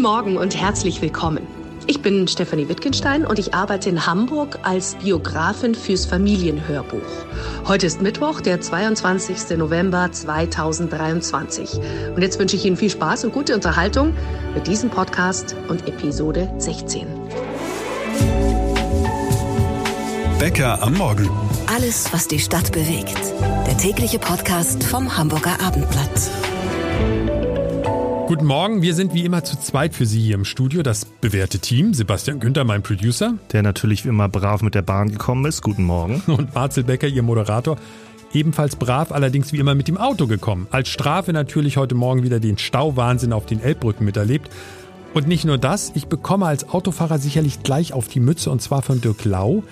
Guten 0.00 0.12
Morgen 0.12 0.36
und 0.38 0.56
herzlich 0.56 1.02
willkommen. 1.02 1.46
Ich 1.86 2.00
bin 2.00 2.26
Stefanie 2.26 2.70
Wittgenstein 2.70 3.26
und 3.26 3.38
ich 3.38 3.52
arbeite 3.52 3.90
in 3.90 4.06
Hamburg 4.06 4.58
als 4.62 4.94
Biografin 4.94 5.74
fürs 5.74 6.06
Familienhörbuch. 6.06 7.02
Heute 7.68 7.84
ist 7.84 8.00
Mittwoch, 8.00 8.40
der 8.40 8.62
22. 8.62 9.58
November 9.58 10.10
2023. 10.10 11.80
Und 12.16 12.22
jetzt 12.22 12.38
wünsche 12.38 12.56
ich 12.56 12.64
Ihnen 12.64 12.78
viel 12.78 12.88
Spaß 12.88 13.24
und 13.24 13.34
gute 13.34 13.54
Unterhaltung 13.54 14.14
mit 14.54 14.66
diesem 14.66 14.88
Podcast 14.88 15.54
und 15.68 15.86
Episode 15.86 16.50
16. 16.56 17.06
Bäcker 20.38 20.82
am 20.82 20.94
Morgen. 20.94 21.28
Alles, 21.66 22.10
was 22.10 22.26
die 22.26 22.38
Stadt 22.38 22.72
bewegt. 22.72 23.20
Der 23.66 23.76
tägliche 23.76 24.18
Podcast 24.18 24.82
vom 24.82 25.18
Hamburger 25.18 25.60
Abendblatt. 25.60 26.30
Guten 28.30 28.46
Morgen, 28.46 28.80
wir 28.80 28.94
sind 28.94 29.12
wie 29.12 29.24
immer 29.24 29.42
zu 29.42 29.58
zweit 29.58 29.92
für 29.92 30.06
Sie 30.06 30.20
hier 30.20 30.36
im 30.36 30.44
Studio. 30.44 30.84
Das 30.84 31.04
bewährte 31.04 31.58
Team, 31.58 31.94
Sebastian 31.94 32.38
Günther, 32.38 32.62
mein 32.62 32.80
Producer. 32.80 33.34
Der 33.50 33.64
natürlich 33.64 34.04
wie 34.04 34.08
immer 34.08 34.28
brav 34.28 34.62
mit 34.62 34.76
der 34.76 34.82
Bahn 34.82 35.10
gekommen 35.10 35.46
ist. 35.46 35.62
Guten 35.62 35.82
Morgen. 35.82 36.22
Und 36.28 36.54
Marcel 36.54 36.84
Becker, 36.84 37.08
Ihr 37.08 37.24
Moderator. 37.24 37.76
Ebenfalls 38.32 38.76
brav, 38.76 39.10
allerdings 39.10 39.52
wie 39.52 39.56
immer 39.56 39.74
mit 39.74 39.88
dem 39.88 39.96
Auto 39.98 40.28
gekommen. 40.28 40.68
Als 40.70 40.90
Strafe 40.90 41.32
natürlich 41.32 41.76
heute 41.76 41.96
Morgen 41.96 42.22
wieder 42.22 42.38
den 42.38 42.56
Stauwahnsinn 42.56 43.32
auf 43.32 43.46
den 43.46 43.60
Elbbrücken 43.60 44.04
miterlebt. 44.04 44.48
Und 45.12 45.26
nicht 45.26 45.44
nur 45.44 45.58
das, 45.58 45.90
ich 45.96 46.06
bekomme 46.06 46.46
als 46.46 46.68
Autofahrer 46.68 47.18
sicherlich 47.18 47.64
gleich 47.64 47.92
auf 47.92 48.06
die 48.06 48.20
Mütze 48.20 48.52
und 48.52 48.62
zwar 48.62 48.82
von 48.82 49.00
Dirk 49.00 49.24
Lau 49.24 49.64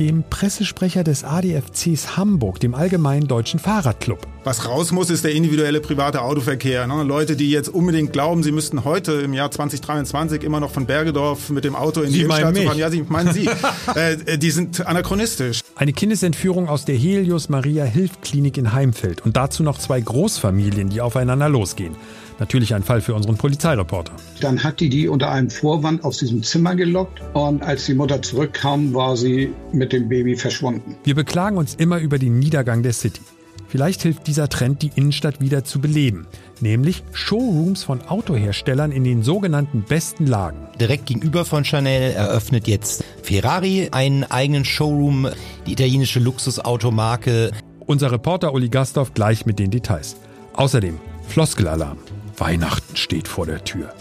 dem 0.00 0.24
Pressesprecher 0.30 1.04
des 1.04 1.24
ADFCs 1.24 2.16
Hamburg, 2.16 2.58
dem 2.58 2.74
Allgemeinen 2.74 3.28
Deutschen 3.28 3.60
Fahrradclub. 3.60 4.26
Was 4.44 4.66
raus 4.66 4.92
muss, 4.92 5.10
ist 5.10 5.24
der 5.24 5.32
individuelle 5.32 5.82
private 5.82 6.22
Autoverkehr. 6.22 6.86
Ne? 6.86 7.02
Leute, 7.02 7.36
die 7.36 7.50
jetzt 7.50 7.68
unbedingt 7.68 8.14
glauben, 8.14 8.42
sie 8.42 8.50
müssten 8.50 8.84
heute 8.84 9.12
im 9.12 9.34
Jahr 9.34 9.50
2023 9.50 10.42
immer 10.42 10.58
noch 10.58 10.70
von 10.70 10.86
Bergedorf 10.86 11.50
mit 11.50 11.64
dem 11.64 11.76
Auto 11.76 12.00
in 12.00 12.06
sie 12.06 12.20
die 12.20 12.24
Innenstadt 12.24 12.56
fahren. 12.56 12.78
Ja, 12.78 12.90
Sie 12.90 13.04
meinen 13.06 13.34
Sie. 13.34 13.46
äh, 13.94 14.38
die 14.38 14.50
sind 14.50 14.86
anachronistisch. 14.86 15.60
Eine 15.74 15.92
Kindesentführung 15.92 16.70
aus 16.70 16.86
der 16.86 16.96
Helios 16.96 17.50
Maria 17.50 17.84
Hilfklinik 17.84 18.56
in 18.56 18.72
Heimfeld 18.72 19.26
und 19.26 19.36
dazu 19.36 19.62
noch 19.62 19.78
zwei 19.78 20.00
Großfamilien, 20.00 20.88
die 20.88 21.02
aufeinander 21.02 21.50
losgehen. 21.50 21.94
Natürlich 22.40 22.74
ein 22.74 22.82
Fall 22.82 23.02
für 23.02 23.14
unseren 23.14 23.36
Polizeireporter. 23.36 24.12
Dann 24.40 24.64
hat 24.64 24.80
die 24.80 24.88
die 24.88 25.06
unter 25.08 25.30
einem 25.30 25.50
Vorwand 25.50 26.02
aus 26.04 26.18
diesem 26.18 26.42
Zimmer 26.42 26.74
gelockt 26.74 27.22
und 27.34 27.62
als 27.62 27.84
die 27.84 27.94
Mutter 27.94 28.20
zurückkam, 28.22 28.94
war 28.94 29.16
sie 29.16 29.52
mit 29.72 29.92
dem 29.92 30.08
Baby 30.08 30.34
verschwunden. 30.36 30.96
Wir 31.04 31.14
beklagen 31.14 31.58
uns 31.58 31.74
immer 31.74 31.98
über 31.98 32.18
den 32.18 32.38
Niedergang 32.38 32.82
der 32.82 32.94
City. 32.94 33.20
Vielleicht 33.68 34.02
hilft 34.02 34.26
dieser 34.26 34.48
Trend, 34.48 34.82
die 34.82 34.90
Innenstadt 34.96 35.40
wieder 35.40 35.62
zu 35.64 35.80
beleben, 35.80 36.26
nämlich 36.60 37.04
Showrooms 37.12 37.84
von 37.84 38.00
Autoherstellern 38.02 38.90
in 38.90 39.04
den 39.04 39.22
sogenannten 39.22 39.82
besten 39.82 40.26
Lagen. 40.26 40.66
Direkt 40.80 41.06
gegenüber 41.06 41.44
von 41.44 41.64
Chanel 41.64 42.12
eröffnet 42.12 42.66
jetzt 42.66 43.04
Ferrari 43.22 43.90
einen 43.92 44.24
eigenen 44.24 44.64
Showroom, 44.64 45.28
die 45.66 45.72
italienische 45.74 46.18
Luxusautomarke. 46.18 47.52
Unser 47.86 48.10
Reporter 48.10 48.54
Uli 48.54 48.70
Gastorf 48.70 49.14
gleich 49.14 49.46
mit 49.46 49.60
den 49.60 49.70
Details. 49.70 50.16
Außerdem 50.54 50.98
Floskelalarm. 51.28 51.98
Weihnachten 52.40 52.96
steht 52.96 53.28
vor 53.28 53.46
der 53.46 53.62
Tür. 53.64 53.94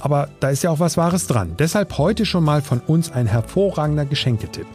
Aber 0.00 0.28
da 0.40 0.50
ist 0.50 0.62
ja 0.62 0.70
auch 0.70 0.80
was 0.80 0.96
Wahres 0.96 1.26
dran. 1.26 1.54
Deshalb 1.58 1.98
heute 1.98 2.26
schon 2.26 2.44
mal 2.44 2.62
von 2.62 2.80
uns 2.80 3.10
ein 3.10 3.26
hervorragender 3.26 4.04
Geschenketipp. 4.04 4.66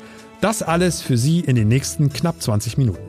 Das 0.42 0.64
alles 0.64 1.02
für 1.02 1.18
Sie 1.18 1.42
in 1.42 1.56
den 1.56 1.68
nächsten 1.68 2.14
knapp 2.14 2.42
20 2.42 2.78
Minuten. 2.78 3.04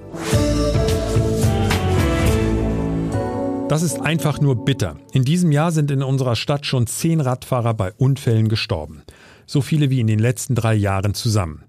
Das 3.68 3.82
ist 3.82 4.00
einfach 4.00 4.40
nur 4.40 4.64
bitter. 4.64 4.96
In 5.12 5.24
diesem 5.24 5.52
Jahr 5.52 5.70
sind 5.70 5.92
in 5.92 6.02
unserer 6.02 6.34
Stadt 6.34 6.66
schon 6.66 6.88
zehn 6.88 7.20
Radfahrer 7.20 7.72
bei 7.72 7.92
Unfällen 7.92 8.48
gestorben. 8.48 9.02
So 9.46 9.60
viele 9.60 9.90
wie 9.90 10.00
in 10.00 10.08
den 10.08 10.18
letzten 10.18 10.56
drei 10.56 10.74
Jahren 10.74 11.14
zusammen. 11.14 11.62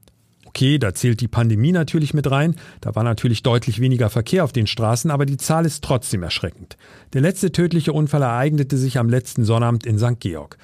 Okay, 0.54 0.80
da 0.80 0.94
zählt 0.94 1.22
die 1.22 1.30
Pandemie 1.30 1.72
natürlich 1.72 2.14
mit 2.14 2.30
rein. 2.30 2.56
Da 2.82 2.94
war 2.94 3.04
natürlich 3.04 3.42
deutlich 3.42 3.80
weniger 3.80 4.10
Verkehr 4.10 4.44
auf 4.44 4.52
den 4.52 4.68
Straßen, 4.68 5.10
aber 5.10 5.26
die 5.26 5.38
Zahl 5.38 5.66
ist 5.66 5.82
trotzdem 5.82 6.24
erschreckend. 6.24 6.76
Der 7.14 7.22
letzte 7.22 7.54
tödliche 7.54 7.94
Unfall 7.94 8.22
ereignete 8.22 8.76
sich 8.76 9.00
am 9.00 9.08
letzten 9.08 9.46
Sonnabend 9.46 9.86
in 9.86 9.98
St. 9.98 10.20
Georg. 10.20 10.58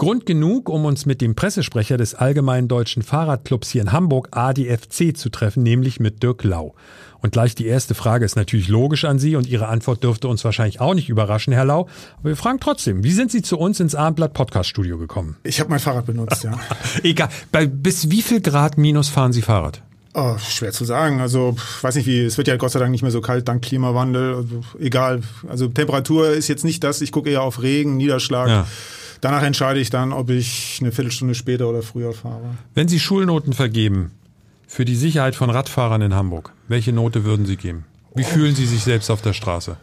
Grund 0.00 0.24
genug, 0.24 0.70
um 0.70 0.86
uns 0.86 1.04
mit 1.04 1.20
dem 1.20 1.34
Pressesprecher 1.34 1.98
des 1.98 2.14
Allgemeinen 2.14 2.68
Deutschen 2.68 3.02
Fahrradclubs 3.02 3.68
hier 3.68 3.82
in 3.82 3.92
Hamburg, 3.92 4.28
ADFC, 4.30 5.14
zu 5.14 5.28
treffen, 5.28 5.62
nämlich 5.62 6.00
mit 6.00 6.22
Dirk 6.22 6.42
Lau. 6.42 6.74
Und 7.20 7.34
gleich 7.34 7.54
die 7.54 7.66
erste 7.66 7.94
Frage 7.94 8.24
ist 8.24 8.34
natürlich 8.34 8.68
logisch 8.68 9.04
an 9.04 9.18
Sie 9.18 9.36
und 9.36 9.46
Ihre 9.46 9.68
Antwort 9.68 10.02
dürfte 10.02 10.28
uns 10.28 10.42
wahrscheinlich 10.42 10.80
auch 10.80 10.94
nicht 10.94 11.10
überraschen, 11.10 11.52
Herr 11.52 11.66
Lau. 11.66 11.86
Aber 12.18 12.30
wir 12.30 12.36
fragen 12.36 12.60
trotzdem, 12.60 13.04
wie 13.04 13.12
sind 13.12 13.30
Sie 13.30 13.42
zu 13.42 13.58
uns 13.58 13.78
ins 13.78 13.94
Abendblatt 13.94 14.32
Podcast 14.32 14.70
Studio 14.70 14.96
gekommen? 14.96 15.36
Ich 15.42 15.60
habe 15.60 15.68
mein 15.68 15.80
Fahrrad 15.80 16.06
benutzt, 16.06 16.44
ja. 16.44 16.58
Egal. 17.02 17.28
Bei, 17.52 17.66
bis 17.66 18.10
wie 18.10 18.22
viel 18.22 18.40
Grad 18.40 18.78
minus 18.78 19.10
fahren 19.10 19.34
Sie 19.34 19.42
Fahrrad? 19.42 19.82
Oh, 20.14 20.38
schwer 20.38 20.72
zu 20.72 20.86
sagen. 20.86 21.20
Also, 21.20 21.56
weiß 21.82 21.96
nicht 21.96 22.06
wie, 22.06 22.20
es 22.20 22.38
wird 22.38 22.48
ja 22.48 22.56
Gott 22.56 22.70
sei 22.70 22.78
Dank 22.78 22.90
nicht 22.90 23.02
mehr 23.02 23.10
so 23.10 23.20
kalt 23.20 23.46
dank 23.46 23.60
Klimawandel. 23.62 24.36
Also, 24.36 24.62
egal. 24.78 25.20
Also, 25.46 25.68
Temperatur 25.68 26.30
ist 26.30 26.48
jetzt 26.48 26.64
nicht 26.64 26.82
das. 26.84 27.02
Ich 27.02 27.12
gucke 27.12 27.28
eher 27.28 27.42
auf 27.42 27.60
Regen, 27.60 27.98
Niederschlag. 27.98 28.48
Ja. 28.48 28.66
Danach 29.20 29.42
entscheide 29.42 29.80
ich 29.80 29.90
dann, 29.90 30.12
ob 30.12 30.30
ich 30.30 30.78
eine 30.80 30.92
Viertelstunde 30.92 31.34
später 31.34 31.68
oder 31.68 31.82
früher 31.82 32.12
fahre. 32.12 32.56
Wenn 32.74 32.88
Sie 32.88 32.98
Schulnoten 32.98 33.52
vergeben 33.52 34.12
für 34.66 34.84
die 34.84 34.96
Sicherheit 34.96 35.34
von 35.34 35.50
Radfahrern 35.50 36.02
in 36.02 36.14
Hamburg, 36.14 36.52
welche 36.68 36.92
Note 36.92 37.24
würden 37.24 37.44
Sie 37.44 37.56
geben? 37.56 37.84
Wie 38.14 38.22
oh. 38.22 38.26
fühlen 38.26 38.54
Sie 38.54 38.66
sich 38.66 38.82
selbst 38.82 39.10
auf 39.10 39.20
der 39.20 39.32
Straße? 39.32 39.76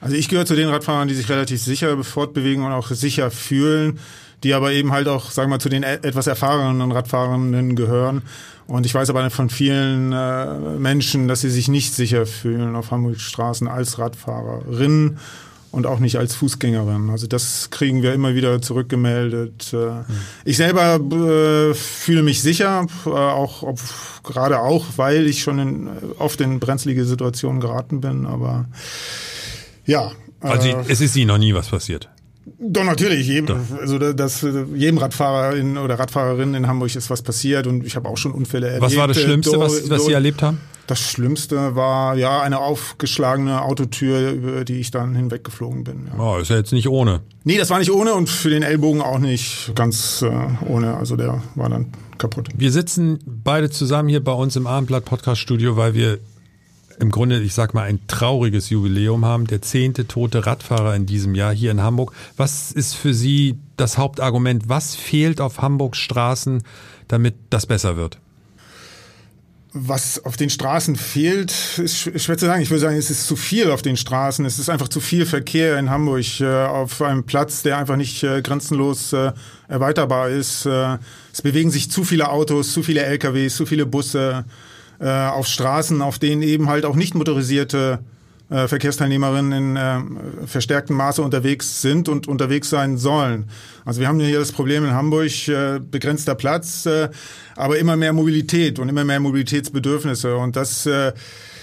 Also 0.00 0.16
ich 0.16 0.28
gehöre 0.28 0.46
zu 0.46 0.56
den 0.56 0.68
Radfahrern, 0.68 1.08
die 1.08 1.14
sich 1.14 1.28
relativ 1.28 1.60
sicher 1.62 2.02
fortbewegen 2.02 2.64
und 2.64 2.72
auch 2.72 2.88
sicher 2.88 3.30
fühlen, 3.30 3.98
die 4.42 4.54
aber 4.54 4.72
eben 4.72 4.92
halt 4.92 5.08
auch, 5.08 5.30
sagen 5.30 5.50
wir 5.50 5.56
mal, 5.56 5.60
zu 5.60 5.68
den 5.68 5.82
etwas 5.82 6.26
erfahrenen 6.26 6.90
Radfahrenden 6.90 7.76
gehören. 7.76 8.22
Und 8.66 8.86
ich 8.86 8.94
weiß 8.94 9.10
aber 9.10 9.28
von 9.30 9.50
vielen 9.50 10.12
äh, 10.12 10.78
Menschen, 10.78 11.28
dass 11.28 11.42
sie 11.42 11.50
sich 11.50 11.68
nicht 11.68 11.92
sicher 11.92 12.24
fühlen 12.24 12.76
auf 12.76 12.90
Hamburgs 12.90 13.22
Straßen 13.22 13.68
als 13.68 13.98
Radfahrerinnen 13.98 15.18
und 15.72 15.86
auch 15.86 16.00
nicht 16.00 16.16
als 16.16 16.34
Fußgängerin. 16.34 17.10
Also 17.10 17.26
das 17.26 17.70
kriegen 17.70 18.02
wir 18.02 18.12
immer 18.12 18.34
wieder 18.34 18.60
zurückgemeldet. 18.60 19.72
Mhm. 19.72 20.04
Ich 20.44 20.56
selber 20.56 20.96
äh, 20.96 21.74
fühle 21.74 22.22
mich 22.22 22.42
sicher, 22.42 22.86
äh, 23.06 23.10
auch 23.10 23.62
ob, 23.62 23.80
gerade 24.24 24.60
auch, 24.60 24.84
weil 24.96 25.26
ich 25.26 25.42
schon 25.42 25.58
in, 25.58 25.88
oft 26.18 26.40
in 26.40 26.60
brenzlige 26.60 27.04
Situationen 27.04 27.60
geraten 27.60 28.00
bin. 28.00 28.26
Aber 28.26 28.66
ja. 29.86 30.12
Also 30.40 30.68
äh, 30.68 30.84
es 30.88 31.00
ist 31.00 31.16
Ihnen 31.16 31.28
noch 31.28 31.38
nie 31.38 31.54
was 31.54 31.68
passiert. 31.68 32.08
Doch, 32.58 32.84
natürlich. 32.84 33.26
Jedem, 33.26 33.46
Doch. 33.46 33.78
Also 33.80 33.98
das, 33.98 34.42
jedem 34.74 34.98
Radfahrer 34.98 35.56
in, 35.56 35.78
oder 35.78 35.98
Radfahrerin 35.98 36.54
in 36.54 36.66
Hamburg 36.66 36.94
ist 36.96 37.10
was 37.10 37.22
passiert 37.22 37.66
und 37.66 37.86
ich 37.86 37.96
habe 37.96 38.08
auch 38.08 38.16
schon 38.16 38.32
Unfälle 38.32 38.66
erlebt. 38.66 38.82
Was 38.82 38.96
war 38.96 39.08
das 39.08 39.20
Schlimmste, 39.20 39.52
do, 39.52 39.60
was, 39.60 39.88
was 39.88 40.06
Sie 40.06 40.12
erlebt 40.12 40.42
haben? 40.42 40.58
Das 40.90 40.98
Schlimmste 40.98 41.76
war 41.76 42.16
ja 42.16 42.42
eine 42.42 42.58
aufgeschlagene 42.58 43.62
Autotür, 43.62 44.32
über 44.32 44.64
die 44.64 44.80
ich 44.80 44.90
dann 44.90 45.14
hinweggeflogen 45.14 45.84
bin. 45.84 46.08
Ja. 46.08 46.18
Oh, 46.18 46.38
ist 46.38 46.50
ja 46.50 46.56
jetzt 46.56 46.72
nicht 46.72 46.88
ohne. 46.88 47.20
Nee, 47.44 47.58
das 47.58 47.70
war 47.70 47.78
nicht 47.78 47.92
ohne 47.92 48.14
und 48.14 48.28
für 48.28 48.50
den 48.50 48.64
Ellbogen 48.64 49.00
auch 49.00 49.20
nicht 49.20 49.70
ganz 49.76 50.22
äh, 50.22 50.30
ohne. 50.66 50.96
Also 50.96 51.14
der 51.14 51.44
war 51.54 51.68
dann 51.68 51.92
kaputt. 52.18 52.48
Wir 52.56 52.72
sitzen 52.72 53.20
beide 53.24 53.70
zusammen 53.70 54.08
hier 54.08 54.22
bei 54.22 54.32
uns 54.32 54.56
im 54.56 54.66
Abendblatt 54.66 55.04
Podcast 55.04 55.40
Studio, 55.40 55.76
weil 55.76 55.94
wir 55.94 56.18
im 56.98 57.12
Grunde, 57.12 57.40
ich 57.40 57.54
sag 57.54 57.72
mal, 57.72 57.84
ein 57.84 58.00
trauriges 58.08 58.68
Jubiläum 58.68 59.24
haben. 59.24 59.46
Der 59.46 59.62
zehnte 59.62 60.08
tote 60.08 60.44
Radfahrer 60.44 60.96
in 60.96 61.06
diesem 61.06 61.36
Jahr 61.36 61.54
hier 61.54 61.70
in 61.70 61.82
Hamburg. 61.82 62.12
Was 62.36 62.72
ist 62.72 62.94
für 62.94 63.14
Sie 63.14 63.60
das 63.76 63.96
Hauptargument? 63.96 64.68
Was 64.68 64.96
fehlt 64.96 65.40
auf 65.40 65.62
Hamburgs 65.62 65.98
Straßen, 65.98 66.64
damit 67.06 67.36
das 67.50 67.66
besser 67.66 67.96
wird? 67.96 68.18
Was 69.72 70.24
auf 70.24 70.36
den 70.36 70.50
Straßen 70.50 70.96
fehlt, 70.96 71.54
ist 71.78 72.00
schwer 72.00 72.36
zu 72.36 72.46
sagen. 72.46 72.60
Ich 72.60 72.70
würde 72.70 72.80
sagen, 72.80 72.96
es 72.96 73.08
ist 73.08 73.28
zu 73.28 73.36
viel 73.36 73.70
auf 73.70 73.82
den 73.82 73.96
Straßen. 73.96 74.44
Es 74.44 74.58
ist 74.58 74.68
einfach 74.68 74.88
zu 74.88 74.98
viel 74.98 75.26
Verkehr 75.26 75.78
in 75.78 75.90
Hamburg 75.90 76.40
äh, 76.40 76.64
auf 76.64 77.00
einem 77.00 77.22
Platz, 77.22 77.62
der 77.62 77.78
einfach 77.78 77.94
nicht 77.94 78.24
äh, 78.24 78.42
grenzenlos 78.42 79.12
äh, 79.12 79.30
erweiterbar 79.68 80.28
ist. 80.28 80.66
Äh, 80.66 80.98
es 81.32 81.42
bewegen 81.42 81.70
sich 81.70 81.88
zu 81.88 82.02
viele 82.02 82.30
Autos, 82.30 82.72
zu 82.72 82.82
viele 82.82 83.02
LKWs, 83.02 83.54
zu 83.54 83.64
viele 83.64 83.86
Busse 83.86 84.44
äh, 84.98 85.08
auf 85.08 85.46
Straßen, 85.46 86.02
auf 86.02 86.18
denen 86.18 86.42
eben 86.42 86.68
halt 86.68 86.84
auch 86.84 86.96
nicht 86.96 87.14
motorisierte 87.14 88.00
äh, 88.50 88.68
Verkehrsteilnehmerinnen 88.68 89.52
in 89.52 89.76
äh, 89.76 90.46
verstärktem 90.46 90.96
Maße 90.96 91.22
unterwegs 91.22 91.80
sind 91.80 92.08
und 92.08 92.28
unterwegs 92.28 92.68
sein 92.68 92.98
sollen. 92.98 93.48
Also 93.84 94.00
wir 94.00 94.08
haben 94.08 94.20
hier 94.20 94.38
das 94.38 94.52
Problem 94.52 94.84
in 94.84 94.92
Hamburg, 94.92 95.48
äh, 95.48 95.78
begrenzter 95.78 96.34
Platz, 96.34 96.84
äh, 96.86 97.08
aber 97.56 97.78
immer 97.78 97.96
mehr 97.96 98.12
Mobilität 98.12 98.78
und 98.78 98.88
immer 98.88 99.04
mehr 99.04 99.20
Mobilitätsbedürfnisse 99.20 100.36
und 100.36 100.56
das 100.56 100.84
äh, 100.86 101.12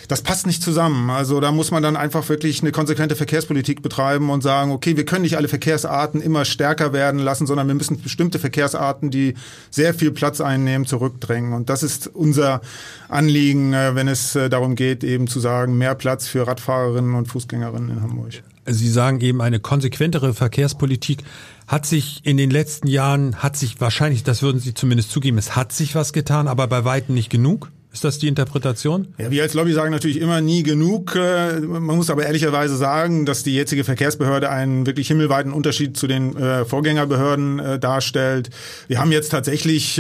das 0.08 0.22
passt 0.22 0.48
nicht 0.48 0.64
zusammen. 0.64 1.10
Also 1.10 1.40
da 1.40 1.52
muss 1.52 1.72
man 1.72 1.84
dann 1.84 1.96
einfach 1.96 2.28
wirklich 2.30 2.62
eine 2.62 2.72
konsequente 2.72 3.16
Verkehrspolitik 3.16 3.82
betreiben 3.82 4.30
und 4.30 4.42
sagen, 4.42 4.72
okay, 4.72 4.96
wir 4.96 5.06
können 5.06 5.24
nicht 5.24 5.38
alle 5.38 5.48
Verkehrsarten 5.48 6.22
immer 6.22 6.46
stärker 6.46 6.94
werden 6.94 7.20
lassen, 7.20 7.48
sondern 7.48 7.68
wir 7.68 7.76
müssen 7.76 8.02
bestimmte 8.02 8.40
Verkehrsarten, 8.40 9.12
die 9.12 9.36
sehr 9.70 9.94
viel 9.94 10.12
Platz 10.12 10.40
einnehmen, 10.42 10.88
zurückdrängen. 10.88 11.54
Und 11.54 11.70
das 11.70 11.84
ist 11.84 12.08
unser 12.08 12.62
Anliegen, 13.10 13.74
äh, 13.74 13.96
wenn 13.96 14.08
es 14.08 14.36
äh, 14.36 14.50
darum 14.50 14.76
geht, 14.76 15.04
eben 15.04 15.28
zu 15.28 15.40
sagen, 15.40 15.78
mehr 15.78 15.96
Platz 15.96 16.28
für 16.28 16.48
Radfahrerinnen 16.48 17.16
und 17.16 17.28
Fußgängerinnen 17.28 17.90
in 17.90 18.02
Hamburg. 18.02 18.44
Sie 18.70 18.90
sagen 18.90 19.22
eben 19.22 19.42
eine 19.42 19.60
konsequentere 19.60 20.34
Verkehrspolitik 20.34 21.24
hat 21.68 21.86
sich 21.86 22.22
in 22.24 22.38
den 22.38 22.50
letzten 22.50 22.88
Jahren, 22.88 23.38
hat 23.38 23.58
sich 23.58 23.80
wahrscheinlich, 23.80 24.24
das 24.24 24.42
würden 24.42 24.60
Sie 24.60 24.74
zumindest 24.74 25.12
zugeben, 25.12 25.38
es 25.38 25.56
hat 25.56 25.72
sich 25.74 25.96
was 25.96 26.14
getan, 26.14 26.48
aber 26.48 26.68
bei 26.68 26.86
weitem 26.86 27.14
nicht 27.14 27.30
genug? 27.30 27.72
Ist 27.98 28.04
das 28.04 28.20
die 28.20 28.28
Interpretation? 28.28 29.08
Ja, 29.18 29.32
wir 29.32 29.42
als 29.42 29.56
Lobby 29.56 29.74
sagen 29.74 29.90
natürlich 29.90 30.22
immer 30.22 30.40
nie 30.40 30.62
genug. 30.62 31.16
Äh, 31.16 31.60
man 31.62 31.96
muss 31.96 32.12
aber 32.12 32.28
ehrlicherweise 32.28 32.78
sagen, 32.78 33.26
dass 33.26 33.42
die 33.42 33.56
jetzige 33.56 33.84
Verkehrsbehörde 33.84 34.52
einen 34.52 34.86
wirklich 34.86 35.08
himmelweiten 35.08 35.52
Unterschied 35.52 35.98
zu 35.98 36.06
den 36.06 36.38
äh, 36.38 36.64
Vorgängerbehörden 36.64 37.58
äh, 37.58 37.80
darstellt. 37.80 38.52
Wir 38.88 39.00
haben 39.00 39.12
jetzt 39.12 39.30
tatsächlich 39.30 40.00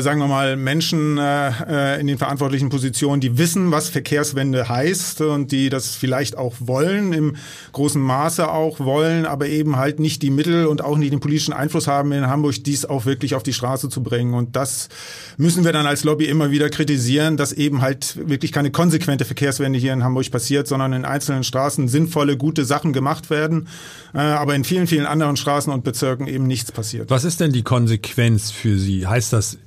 sagen 0.00 0.18
wir 0.18 0.26
mal, 0.26 0.56
Menschen 0.56 1.18
äh, 1.18 1.50
äh, 1.68 2.00
in 2.00 2.08
den 2.08 2.18
verantwortlichen 2.18 2.68
Positionen, 2.68 3.20
die 3.20 3.38
wissen, 3.38 3.70
was 3.70 3.88
Verkehrswende 3.88 4.68
heißt 4.68 5.20
und 5.20 5.52
die 5.52 5.68
das 5.68 5.94
vielleicht 5.94 6.36
auch 6.36 6.54
wollen, 6.58 7.12
im 7.12 7.36
großen 7.72 8.02
Maße 8.02 8.50
auch 8.50 8.80
wollen, 8.80 9.24
aber 9.24 9.46
eben 9.46 9.76
halt 9.76 10.00
nicht 10.00 10.22
die 10.22 10.30
Mittel 10.30 10.66
und 10.66 10.82
auch 10.82 10.98
nicht 10.98 11.12
den 11.12 11.20
politischen 11.20 11.52
Einfluss 11.52 11.86
haben 11.86 12.10
in 12.10 12.26
Hamburg, 12.26 12.64
dies 12.64 12.86
auch 12.86 13.06
wirklich 13.06 13.36
auf 13.36 13.44
die 13.44 13.52
Straße 13.52 13.88
zu 13.88 14.02
bringen. 14.02 14.34
Und 14.34 14.56
das 14.56 14.88
müssen 15.36 15.64
wir 15.64 15.72
dann 15.72 15.86
als 15.86 16.02
Lobby 16.02 16.24
immer 16.24 16.50
wieder 16.50 16.70
kritisieren, 16.70 17.36
dass 17.36 17.52
eben 17.52 17.80
halt 17.80 18.28
wirklich 18.28 18.50
keine 18.50 18.72
konsequente 18.72 19.24
Verkehrswende 19.24 19.78
hier 19.78 19.92
in 19.92 20.02
Hamburg 20.02 20.28
passiert, 20.32 20.66
sondern 20.66 20.92
in 20.92 21.04
einzelnen 21.04 21.44
Straßen 21.44 21.86
sinnvolle, 21.86 22.36
gute 22.36 22.64
Sachen 22.64 22.92
gemacht 22.92 23.30
werden, 23.30 23.68
äh, 24.12 24.18
aber 24.18 24.56
in 24.56 24.64
vielen, 24.64 24.88
vielen 24.88 25.06
anderen 25.06 25.36
Straßen 25.36 25.72
und 25.72 25.84
Bezirken 25.84 26.26
eben 26.26 26.48
nichts 26.48 26.72
passiert. 26.72 27.10
Was 27.10 27.22
ist 27.22 27.38
denn 27.38 27.52
die 27.52 27.62
Konsequenz 27.62 28.50
für 28.50 28.76
Sie? 28.76 29.06
Heißt 29.06 29.32
das 29.32 29.58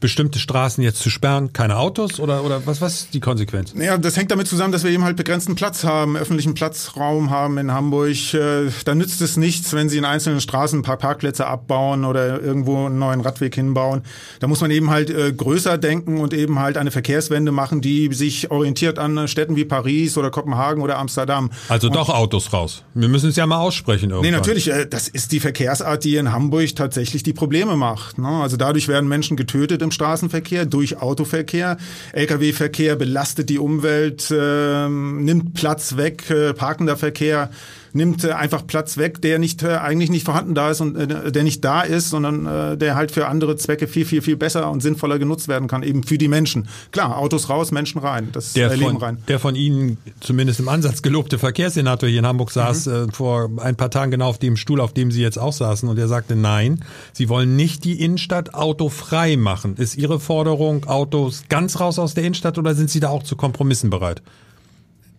bestimmte 0.00 0.38
Straßen 0.38 0.84
jetzt 0.84 1.00
zu 1.00 1.10
sperren, 1.10 1.52
keine 1.52 1.76
Autos 1.76 2.20
oder, 2.20 2.44
oder 2.44 2.66
was, 2.66 2.80
was 2.80 2.94
ist 2.94 3.14
die 3.14 3.20
Konsequenz? 3.20 3.74
Naja, 3.74 3.96
das 3.96 4.16
hängt 4.16 4.30
damit 4.30 4.46
zusammen, 4.46 4.72
dass 4.72 4.84
wir 4.84 4.90
eben 4.90 5.04
halt 5.04 5.16
begrenzten 5.16 5.54
Platz 5.54 5.84
haben, 5.84 6.16
öffentlichen 6.16 6.54
Platzraum 6.54 7.30
haben 7.30 7.58
in 7.58 7.72
Hamburg. 7.72 8.34
Äh, 8.34 8.70
da 8.84 8.94
nützt 8.94 9.20
es 9.22 9.36
nichts, 9.36 9.72
wenn 9.72 9.88
sie 9.88 9.98
in 9.98 10.04
einzelnen 10.04 10.40
Straßen 10.40 10.80
ein 10.80 10.82
paar 10.82 10.98
Parkplätze 10.98 11.46
abbauen 11.46 12.04
oder 12.04 12.40
irgendwo 12.40 12.86
einen 12.86 12.98
neuen 12.98 13.20
Radweg 13.20 13.54
hinbauen. 13.54 14.02
Da 14.40 14.46
muss 14.46 14.60
man 14.60 14.70
eben 14.70 14.90
halt 14.90 15.10
äh, 15.10 15.32
größer 15.32 15.78
denken 15.78 16.18
und 16.18 16.34
eben 16.34 16.58
halt 16.58 16.76
eine 16.76 16.90
Verkehrswende 16.90 17.50
machen, 17.50 17.80
die 17.80 18.12
sich 18.12 18.50
orientiert 18.50 18.98
an 18.98 19.28
Städten 19.28 19.56
wie 19.56 19.64
Paris 19.64 20.18
oder 20.18 20.30
Kopenhagen 20.30 20.82
oder 20.82 20.98
Amsterdam. 20.98 21.50
Also 21.68 21.86
und 21.86 21.96
doch 21.96 22.10
Autos 22.10 22.52
raus. 22.52 22.84
Wir 22.94 23.08
müssen 23.08 23.30
es 23.30 23.36
ja 23.36 23.46
mal 23.46 23.58
aussprechen 23.58 24.10
irgendwann. 24.10 24.30
Nee, 24.30 24.36
natürlich. 24.36 24.70
Äh, 24.70 24.86
das 24.86 25.08
ist 25.08 25.32
die 25.32 25.40
Verkehrsart, 25.40 26.04
die 26.04 26.16
in 26.16 26.32
Hamburg 26.32 26.76
tatsächlich 26.76 27.22
die 27.22 27.32
Probleme 27.32 27.76
macht. 27.76 28.18
Ne? 28.18 28.28
Also 28.28 28.56
dadurch 28.56 28.86
werden 28.88 29.08
Menschen 29.08 29.36
getötet 29.36 29.69
getötet 29.70 29.82
im 29.82 29.90
Straßenverkehr 29.92 30.66
durch 30.66 31.00
Autoverkehr. 31.00 31.76
Lkw-Verkehr 32.12 32.96
belastet 32.96 33.48
die 33.48 33.58
Umwelt, 33.58 34.30
äh, 34.30 34.88
nimmt 34.88 35.54
Platz 35.54 35.96
weg, 35.96 36.28
äh, 36.30 36.52
parkender 36.54 36.96
Verkehr 36.96 37.50
nimmt 37.92 38.24
äh, 38.24 38.32
einfach 38.32 38.66
Platz 38.66 38.96
weg, 38.96 39.22
der 39.22 39.38
nicht 39.38 39.62
äh, 39.62 39.76
eigentlich 39.76 40.10
nicht 40.10 40.24
vorhanden 40.24 40.54
da 40.54 40.70
ist 40.70 40.80
und 40.80 40.96
äh, 40.96 41.32
der 41.32 41.42
nicht 41.42 41.64
da 41.64 41.82
ist, 41.82 42.10
sondern 42.10 42.46
äh, 42.46 42.76
der 42.76 42.94
halt 42.94 43.10
für 43.10 43.26
andere 43.28 43.56
Zwecke 43.56 43.86
viel 43.86 44.04
viel 44.04 44.22
viel 44.22 44.36
besser 44.36 44.70
und 44.70 44.82
sinnvoller 44.82 45.18
genutzt 45.18 45.48
werden 45.48 45.68
kann, 45.68 45.82
eben 45.82 46.02
für 46.02 46.18
die 46.18 46.28
Menschen. 46.28 46.68
Klar, 46.92 47.18
Autos 47.18 47.48
raus, 47.48 47.72
Menschen 47.72 48.00
rein, 48.00 48.28
das 48.32 48.52
der 48.52 48.70
Leben 48.76 48.92
von, 48.92 48.96
rein. 48.96 49.18
Der 49.28 49.38
von 49.38 49.54
Ihnen 49.54 49.98
zumindest 50.20 50.60
im 50.60 50.68
Ansatz 50.68 51.02
gelobte 51.02 51.38
Verkehrssenator 51.38 52.08
hier 52.08 52.20
in 52.20 52.26
Hamburg 52.26 52.50
saß 52.50 52.86
mhm. 52.86 52.92
äh, 52.92 53.12
vor 53.12 53.50
ein 53.58 53.76
paar 53.76 53.90
Tagen 53.90 54.10
genau 54.10 54.28
auf 54.28 54.38
dem 54.38 54.56
Stuhl, 54.56 54.80
auf 54.80 54.92
dem 54.92 55.10
Sie 55.10 55.22
jetzt 55.22 55.38
auch 55.38 55.52
saßen 55.52 55.88
und 55.88 55.98
er 55.98 56.08
sagte, 56.08 56.36
nein, 56.36 56.84
Sie 57.12 57.28
wollen 57.28 57.56
nicht 57.56 57.84
die 57.84 58.00
Innenstadt 58.02 58.54
autofrei 58.54 59.36
machen. 59.36 59.76
Ist 59.76 59.96
Ihre 59.96 60.20
Forderung 60.20 60.84
Autos 60.86 61.44
ganz 61.48 61.80
raus 61.80 61.98
aus 61.98 62.14
der 62.14 62.24
Innenstadt 62.24 62.58
oder 62.58 62.74
sind 62.74 62.90
Sie 62.90 63.00
da 63.00 63.08
auch 63.08 63.22
zu 63.22 63.36
Kompromissen 63.36 63.90
bereit? 63.90 64.22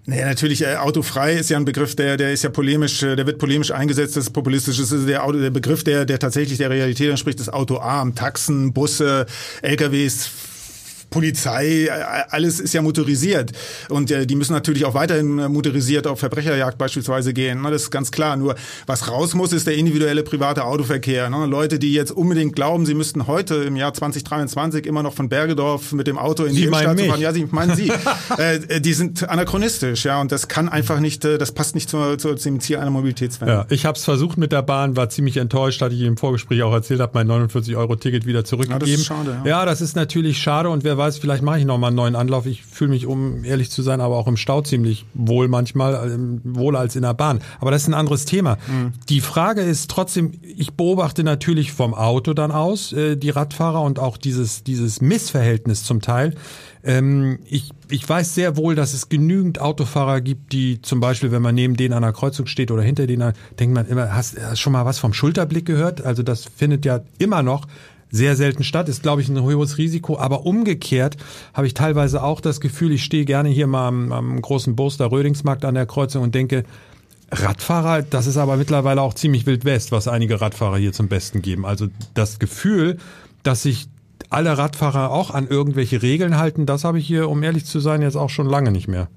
Naja, 0.05 0.25
natürlich, 0.25 0.63
äh, 0.63 0.75
autofrei 0.75 1.33
ist 1.33 1.51
ja 1.51 1.57
ein 1.57 1.65
Begriff, 1.65 1.95
der, 1.95 2.17
der 2.17 2.33
ist 2.33 2.43
ja 2.43 2.49
polemisch, 2.49 3.03
äh, 3.03 3.15
der 3.15 3.27
wird 3.27 3.37
polemisch 3.37 3.71
eingesetzt, 3.71 4.15
das 4.15 4.25
ist 4.25 4.31
populistisch. 4.31 4.77
Das 4.77 4.91
ist 4.91 5.07
der, 5.07 5.23
Auto, 5.23 5.39
der 5.39 5.51
Begriff, 5.51 5.83
der, 5.83 6.05
der 6.05 6.17
tatsächlich 6.17 6.57
der 6.57 6.71
Realität 6.71 7.09
entspricht, 7.09 7.39
ist 7.39 7.49
autoarm. 7.49 8.15
Taxen, 8.15 8.73
Busse, 8.73 9.27
LKWs, 9.61 10.29
Polizei, 11.11 11.89
alles 12.29 12.59
ist 12.61 12.73
ja 12.73 12.81
motorisiert. 12.81 13.51
Und 13.89 14.09
äh, 14.11 14.25
die 14.25 14.35
müssen 14.35 14.53
natürlich 14.53 14.85
auch 14.85 14.93
weiterhin 14.93 15.35
motorisiert 15.35 16.07
auf 16.07 16.19
Verbrecherjagd 16.19 16.77
beispielsweise 16.77 17.33
gehen. 17.33 17.61
Das 17.63 17.83
ist 17.83 17.91
ganz 17.91 18.11
klar. 18.11 18.37
Nur 18.37 18.55
was 18.87 19.09
raus 19.09 19.35
muss, 19.35 19.51
ist 19.51 19.67
der 19.67 19.75
individuelle 19.75 20.23
private 20.23 20.63
Autoverkehr. 20.63 21.29
Ne? 21.29 21.45
Leute, 21.45 21.79
die 21.79 21.93
jetzt 21.93 22.11
unbedingt 22.11 22.55
glauben, 22.55 22.85
sie 22.85 22.93
müssten 22.93 23.27
heute 23.27 23.55
im 23.55 23.75
Jahr 23.75 23.93
2023 23.93 24.85
immer 24.85 25.03
noch 25.03 25.13
von 25.13 25.27
Bergedorf 25.27 25.91
mit 25.91 26.07
dem 26.07 26.17
Auto 26.17 26.45
in 26.45 26.53
sie 26.53 26.61
die 26.61 26.67
Innenstadt 26.67 27.01
fahren. 27.01 27.19
Ja, 27.19 27.33
sie 27.33 27.45
meinen 27.51 27.75
Sie. 27.75 27.91
äh, 28.37 28.79
die 28.79 28.93
sind 28.93 29.27
anachronistisch, 29.27 30.05
ja. 30.05 30.21
Und 30.21 30.31
das 30.31 30.47
kann 30.47 30.69
einfach 30.69 31.01
nicht, 31.01 31.25
äh, 31.25 31.37
das 31.37 31.51
passt 31.51 31.75
nicht 31.75 31.89
zu, 31.89 32.15
zu, 32.15 32.35
zum 32.35 32.61
Ziel 32.61 32.77
einer 32.77 32.89
Mobilitätswende. 32.89 33.53
Ja, 33.53 33.65
ich 33.69 33.85
habe 33.85 33.97
es 33.97 34.05
versucht 34.05 34.37
mit 34.37 34.53
der 34.53 34.61
Bahn, 34.61 34.95
war 34.95 35.09
ziemlich 35.09 35.35
enttäuscht, 35.35 35.81
hatte 35.81 35.93
ich 35.93 36.01
im 36.03 36.15
Vorgespräch 36.15 36.63
auch 36.63 36.73
erzählt, 36.73 37.01
habe 37.01 37.11
mein 37.15 37.27
49 37.27 37.75
Euro 37.75 37.97
Ticket 37.97 38.25
wieder 38.25 38.45
zurückgegeben. 38.45 38.87
Ja, 38.87 38.93
das 38.93 39.01
ist 39.01 39.05
schade. 39.05 39.37
Ja. 39.43 39.49
ja, 39.49 39.65
das 39.65 39.81
ist 39.81 39.97
natürlich 39.97 40.37
schade 40.37 40.69
und 40.69 40.85
wer 40.85 41.00
weiß, 41.01 41.17
vielleicht 41.17 41.41
mache 41.41 41.59
ich 41.59 41.65
noch 41.65 41.79
mal 41.79 41.87
einen 41.87 41.95
neuen 41.95 42.15
Anlauf. 42.15 42.45
Ich 42.45 42.63
fühle 42.63 42.91
mich, 42.91 43.07
um 43.07 43.43
ehrlich 43.43 43.71
zu 43.71 43.81
sein, 43.81 44.01
aber 44.01 44.17
auch 44.17 44.27
im 44.27 44.37
Stau 44.37 44.61
ziemlich 44.61 45.05
wohl 45.15 45.47
manchmal, 45.47 46.11
ähm, 46.11 46.41
wohler 46.43 46.79
als 46.79 46.95
in 46.95 47.01
der 47.01 47.15
Bahn. 47.15 47.39
Aber 47.59 47.71
das 47.71 47.81
ist 47.83 47.87
ein 47.87 47.95
anderes 47.95 48.25
Thema. 48.25 48.57
Mhm. 48.67 48.93
Die 49.09 49.19
Frage 49.21 49.61
ist 49.61 49.89
trotzdem, 49.89 50.31
ich 50.43 50.73
beobachte 50.73 51.23
natürlich 51.23 51.71
vom 51.71 51.95
Auto 51.95 52.33
dann 52.33 52.51
aus, 52.51 52.93
äh, 52.93 53.17
die 53.17 53.31
Radfahrer 53.31 53.81
und 53.81 53.97
auch 53.97 54.17
dieses, 54.17 54.63
dieses 54.63 55.01
Missverhältnis 55.01 55.83
zum 55.83 56.01
Teil. 56.01 56.35
Ähm, 56.83 57.39
ich, 57.45 57.71
ich 57.89 58.07
weiß 58.07 58.33
sehr 58.35 58.57
wohl, 58.57 58.75
dass 58.75 58.93
es 58.93 59.09
genügend 59.09 59.59
Autofahrer 59.59 60.21
gibt, 60.21 60.53
die 60.53 60.81
zum 60.81 60.99
Beispiel, 60.99 61.31
wenn 61.31 61.41
man 61.41 61.55
neben 61.55 61.75
denen 61.75 61.93
an 61.93 62.01
der 62.03 62.13
Kreuzung 62.13 62.45
steht 62.45 62.71
oder 62.71 62.81
hinter 62.81 63.07
denen, 63.07 63.33
denkt 63.59 63.75
man 63.75 63.87
immer, 63.87 64.15
hast, 64.15 64.39
hast 64.39 64.59
schon 64.59 64.73
mal 64.73 64.85
was 64.85 64.99
vom 64.99 65.13
Schulterblick 65.13 65.65
gehört? 65.65 66.03
Also 66.03 66.23
das 66.23 66.45
findet 66.45 66.85
ja 66.85 67.01
immer 67.17 67.43
noch 67.43 67.67
sehr 68.11 68.35
selten 68.35 68.63
statt, 68.63 68.89
ist, 68.89 69.01
glaube 69.01 69.21
ich, 69.21 69.29
ein 69.29 69.41
hohes 69.41 69.77
Risiko. 69.77 70.17
Aber 70.17 70.45
umgekehrt 70.45 71.17
habe 71.53 71.67
ich 71.67 71.73
teilweise 71.73 72.23
auch 72.23 72.41
das 72.41 72.59
Gefühl, 72.59 72.91
ich 72.91 73.03
stehe 73.03 73.25
gerne 73.25 73.49
hier 73.49 73.67
mal 73.67 73.87
am, 73.87 74.11
am 74.11 74.41
großen 74.41 74.75
Burster 74.75 75.11
Rödingsmarkt 75.11 75.65
an 75.65 75.75
der 75.75 75.85
Kreuzung 75.85 76.23
und 76.23 76.35
denke, 76.35 76.63
Radfahrer, 77.31 78.01
das 78.01 78.27
ist 78.27 78.37
aber 78.37 78.57
mittlerweile 78.57 79.01
auch 79.01 79.13
ziemlich 79.13 79.45
wild 79.45 79.63
west, 79.63 79.91
was 79.91 80.07
einige 80.07 80.41
Radfahrer 80.41 80.77
hier 80.77 80.91
zum 80.91 81.07
Besten 81.07 81.41
geben. 81.41 81.65
Also 81.65 81.87
das 82.13 82.39
Gefühl, 82.39 82.97
dass 83.43 83.63
sich 83.63 83.87
alle 84.29 84.57
Radfahrer 84.57 85.11
auch 85.11 85.31
an 85.31 85.47
irgendwelche 85.47 86.01
Regeln 86.01 86.37
halten, 86.37 86.65
das 86.65 86.83
habe 86.83 86.99
ich 86.99 87.07
hier, 87.07 87.29
um 87.29 87.41
ehrlich 87.43 87.65
zu 87.65 87.79
sein, 87.79 88.01
jetzt 88.01 88.17
auch 88.17 88.29
schon 88.29 88.47
lange 88.47 88.71
nicht 88.71 88.87
mehr. 88.87 89.07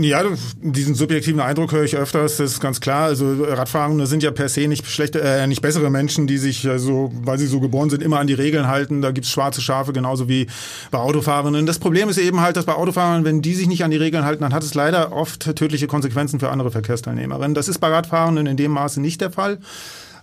Ja, 0.00 0.22
diesen 0.62 0.94
subjektiven 0.94 1.40
Eindruck 1.40 1.72
höre 1.72 1.82
ich 1.82 1.96
öfters, 1.96 2.36
das 2.36 2.52
ist 2.52 2.60
ganz 2.60 2.80
klar. 2.80 3.06
Also 3.06 3.42
Radfahrende 3.42 4.06
sind 4.06 4.22
ja 4.22 4.30
per 4.30 4.48
se 4.48 4.68
nicht 4.68 4.86
schlechte, 4.86 5.20
äh, 5.20 5.44
nicht 5.48 5.60
bessere 5.60 5.90
Menschen, 5.90 6.28
die 6.28 6.38
sich 6.38 6.68
also, 6.68 7.10
weil 7.24 7.36
sie 7.36 7.48
so 7.48 7.58
geboren 7.58 7.90
sind, 7.90 8.04
immer 8.04 8.20
an 8.20 8.28
die 8.28 8.34
Regeln 8.34 8.68
halten. 8.68 9.02
Da 9.02 9.10
gibt's 9.10 9.28
schwarze 9.28 9.60
Schafe, 9.60 9.92
genauso 9.92 10.28
wie 10.28 10.46
bei 10.92 10.98
Autofahrenden. 10.98 11.66
Das 11.66 11.80
Problem 11.80 12.08
ist 12.08 12.18
eben 12.18 12.40
halt, 12.40 12.56
dass 12.56 12.64
bei 12.64 12.74
Autofahrern, 12.74 13.24
wenn 13.24 13.42
die 13.42 13.54
sich 13.54 13.66
nicht 13.66 13.82
an 13.82 13.90
die 13.90 13.96
Regeln 13.96 14.24
halten, 14.24 14.44
dann 14.44 14.54
hat 14.54 14.62
es 14.62 14.74
leider 14.74 15.10
oft 15.10 15.56
tödliche 15.56 15.88
Konsequenzen 15.88 16.38
für 16.38 16.50
andere 16.50 16.70
Verkehrsteilnehmerinnen. 16.70 17.56
Das 17.56 17.66
ist 17.66 17.80
bei 17.80 17.88
Radfahrenden 17.88 18.46
in 18.46 18.56
dem 18.56 18.70
Maße 18.70 19.00
nicht 19.00 19.20
der 19.20 19.32
Fall 19.32 19.58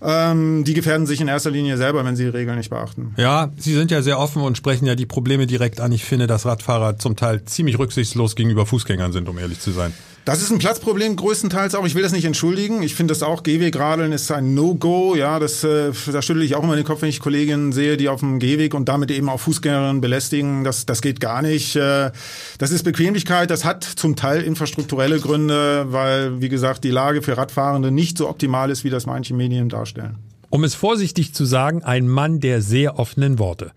ähm, 0.01 0.63
die 0.63 0.73
gefährden 0.73 1.05
sich 1.05 1.21
in 1.21 1.27
erster 1.27 1.51
Linie 1.51 1.77
selber, 1.77 2.03
wenn 2.05 2.15
sie 2.15 2.23
die 2.23 2.29
Regeln 2.29 2.57
nicht 2.57 2.69
beachten. 2.69 3.13
Ja, 3.17 3.51
Sie 3.57 3.73
sind 3.73 3.91
ja 3.91 4.01
sehr 4.01 4.19
offen 4.19 4.41
und 4.41 4.57
sprechen 4.57 4.85
ja 4.85 4.95
die 4.95 5.05
Probleme 5.05 5.47
direkt 5.47 5.79
an. 5.79 5.91
Ich 5.91 6.05
finde, 6.05 6.27
dass 6.27 6.45
Radfahrer 6.45 6.97
zum 6.97 7.15
Teil 7.15 7.45
ziemlich 7.45 7.79
rücksichtslos 7.79 8.35
gegenüber 8.35 8.65
Fußgängern 8.65 9.11
sind, 9.11 9.29
um 9.29 9.37
ehrlich 9.37 9.59
zu 9.59 9.71
sein. 9.71 9.93
Das 10.25 10.41
ist 10.41 10.49
ein 10.49 10.57
Platzproblem 10.57 11.17
größtenteils 11.17 11.75
auch. 11.75 11.85
Ich 11.85 11.93
will 11.93 12.01
das 12.01 12.11
nicht 12.11 12.25
entschuldigen. 12.25 12.81
Ich 12.81 12.95
finde 12.95 13.11
das 13.11 13.21
auch. 13.21 13.43
Gehwegradeln 13.43 14.11
ist 14.11 14.31
ein 14.31 14.55
No-Go. 14.55 15.15
Ja, 15.15 15.37
das, 15.37 15.63
äh, 15.63 15.91
da 16.11 16.23
schüttel 16.23 16.41
ich 16.41 16.55
auch 16.55 16.63
immer 16.63 16.75
den 16.75 16.83
Kopf, 16.83 17.03
wenn 17.03 17.09
ich 17.09 17.19
Kolleginnen 17.19 17.71
sehe, 17.73 17.95
die 17.95 18.09
auf 18.09 18.21
dem 18.21 18.39
Gehweg 18.39 18.73
und 18.73 18.89
damit 18.89 19.11
eben 19.11 19.29
auch 19.29 19.39
Fußgängerinnen 19.39 20.01
belästigen. 20.01 20.63
Das, 20.63 20.87
das 20.87 21.03
geht 21.03 21.19
gar 21.19 21.43
nicht. 21.43 21.75
Äh, 21.75 22.09
das 22.57 22.71
ist 22.71 22.81
Bequemlichkeit. 22.81 23.51
Das 23.51 23.65
hat 23.65 23.83
zum 23.83 24.15
Teil 24.15 24.41
infrastrukturelle 24.41 25.19
Gründe, 25.19 25.85
weil, 25.89 26.41
wie 26.41 26.49
gesagt, 26.49 26.83
die 26.85 26.89
Lage 26.89 27.21
für 27.21 27.37
Radfahrende 27.37 27.91
nicht 27.91 28.17
so 28.17 28.27
optimal 28.27 28.71
ist, 28.71 28.83
wie 28.83 28.89
das 28.89 29.05
manche 29.05 29.35
Medien 29.35 29.69
darstellen. 29.69 30.17
Um 30.49 30.63
es 30.63 30.73
vorsichtig 30.73 31.35
zu 31.35 31.45
sagen, 31.45 31.83
ein 31.83 32.07
Mann 32.07 32.39
der 32.39 32.63
sehr 32.63 32.97
offenen 32.97 33.37
Worte. 33.37 33.73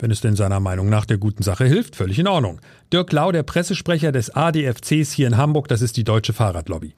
Wenn 0.00 0.10
es 0.10 0.20
denn 0.20 0.34
seiner 0.34 0.60
Meinung 0.60 0.88
nach 0.88 1.04
der 1.04 1.18
guten 1.18 1.42
Sache 1.42 1.66
hilft, 1.66 1.94
völlig 1.94 2.18
in 2.18 2.26
Ordnung. 2.26 2.60
Dirk 2.92 3.12
Lau, 3.12 3.32
der 3.32 3.42
Pressesprecher 3.42 4.12
des 4.12 4.34
ADFCs 4.34 5.12
hier 5.12 5.26
in 5.26 5.36
Hamburg, 5.36 5.68
das 5.68 5.82
ist 5.82 5.96
die 5.96 6.04
Deutsche 6.04 6.32
Fahrradlobby. 6.32 6.94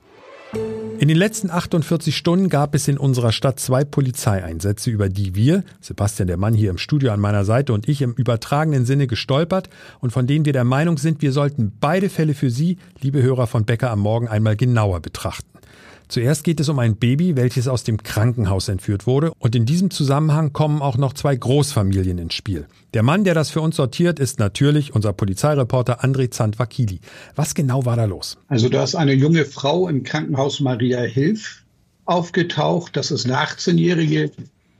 In 0.99 1.09
den 1.09 1.17
letzten 1.17 1.51
48 1.51 2.17
Stunden 2.17 2.49
gab 2.49 2.77
es 2.77 2.87
in 2.87 2.97
unserer 2.97 3.33
Stadt 3.33 3.59
zwei 3.59 3.85
Polizeieinsätze, 3.85 4.89
über 4.89 5.09
die 5.09 5.35
wir, 5.35 5.65
Sebastian 5.81 6.29
der 6.29 6.37
Mann 6.37 6.55
hier 6.55 6.71
im 6.71 6.79
Studio 6.79 7.11
an 7.11 7.19
meiner 7.19 7.45
Seite 7.45 7.73
und 7.73 7.89
ich 7.89 8.03
im 8.03 8.13
übertragenen 8.13 8.85
Sinne 8.85 9.09
gestolpert 9.09 9.69
und 9.99 10.13
von 10.13 10.29
denen 10.29 10.45
wir 10.45 10.53
der 10.53 10.63
Meinung 10.63 10.99
sind, 10.99 11.21
wir 11.21 11.33
sollten 11.33 11.73
beide 11.81 12.09
Fälle 12.09 12.35
für 12.35 12.51
Sie, 12.51 12.79
liebe 13.01 13.21
Hörer 13.21 13.49
von 13.49 13.65
Becker 13.65 13.91
am 13.91 13.99
Morgen, 13.99 14.29
einmal 14.29 14.55
genauer 14.55 15.01
betrachten. 15.01 15.52
Zuerst 16.13 16.45
geht 16.45 16.61
es 16.61 16.69
um 16.69 16.79
ein 16.79 16.97
Baby, 16.97 17.37
welches 17.37 17.69
aus 17.69 17.85
dem 17.85 18.03
Krankenhaus 18.03 18.69
entführt 18.69 19.07
wurde. 19.07 19.33
Und 19.39 19.57
in 19.57 19.65
diesem 19.65 19.91
Zusammenhang 19.91 20.53
kommen 20.53 20.83
auch 20.83 20.99
noch 20.99 21.15
zwei 21.15 21.35
Großfamilien 21.35 22.19
ins 22.19 22.35
Spiel. 22.35 22.67
Der 22.93 23.03
Mann, 23.03 23.25
der 23.25 23.33
das 23.33 23.49
für 23.49 23.63
uns 23.63 23.77
sortiert, 23.77 24.19
ist 24.21 24.39
natürlich 24.39 24.95
unser 24.95 25.15
Polizeireporter 25.15 26.05
André 26.05 26.31
Zandvakili. 26.31 27.01
Was 27.35 27.55
genau 27.55 27.87
war 27.87 27.97
da 27.97 28.05
los? 28.05 28.37
Also 28.49 28.69
da 28.69 28.85
ist 28.85 28.95
eine 28.95 29.15
junge 29.15 29.47
Frau 29.47 29.89
im 29.89 30.03
Krankenhaus 30.03 30.61
Maria 30.61 31.01
Hilf 31.01 31.65
aufgetaucht. 32.05 32.95
Das 32.95 33.11
ist 33.11 33.25
eine 33.25 33.39
18-jährige. 33.39 34.33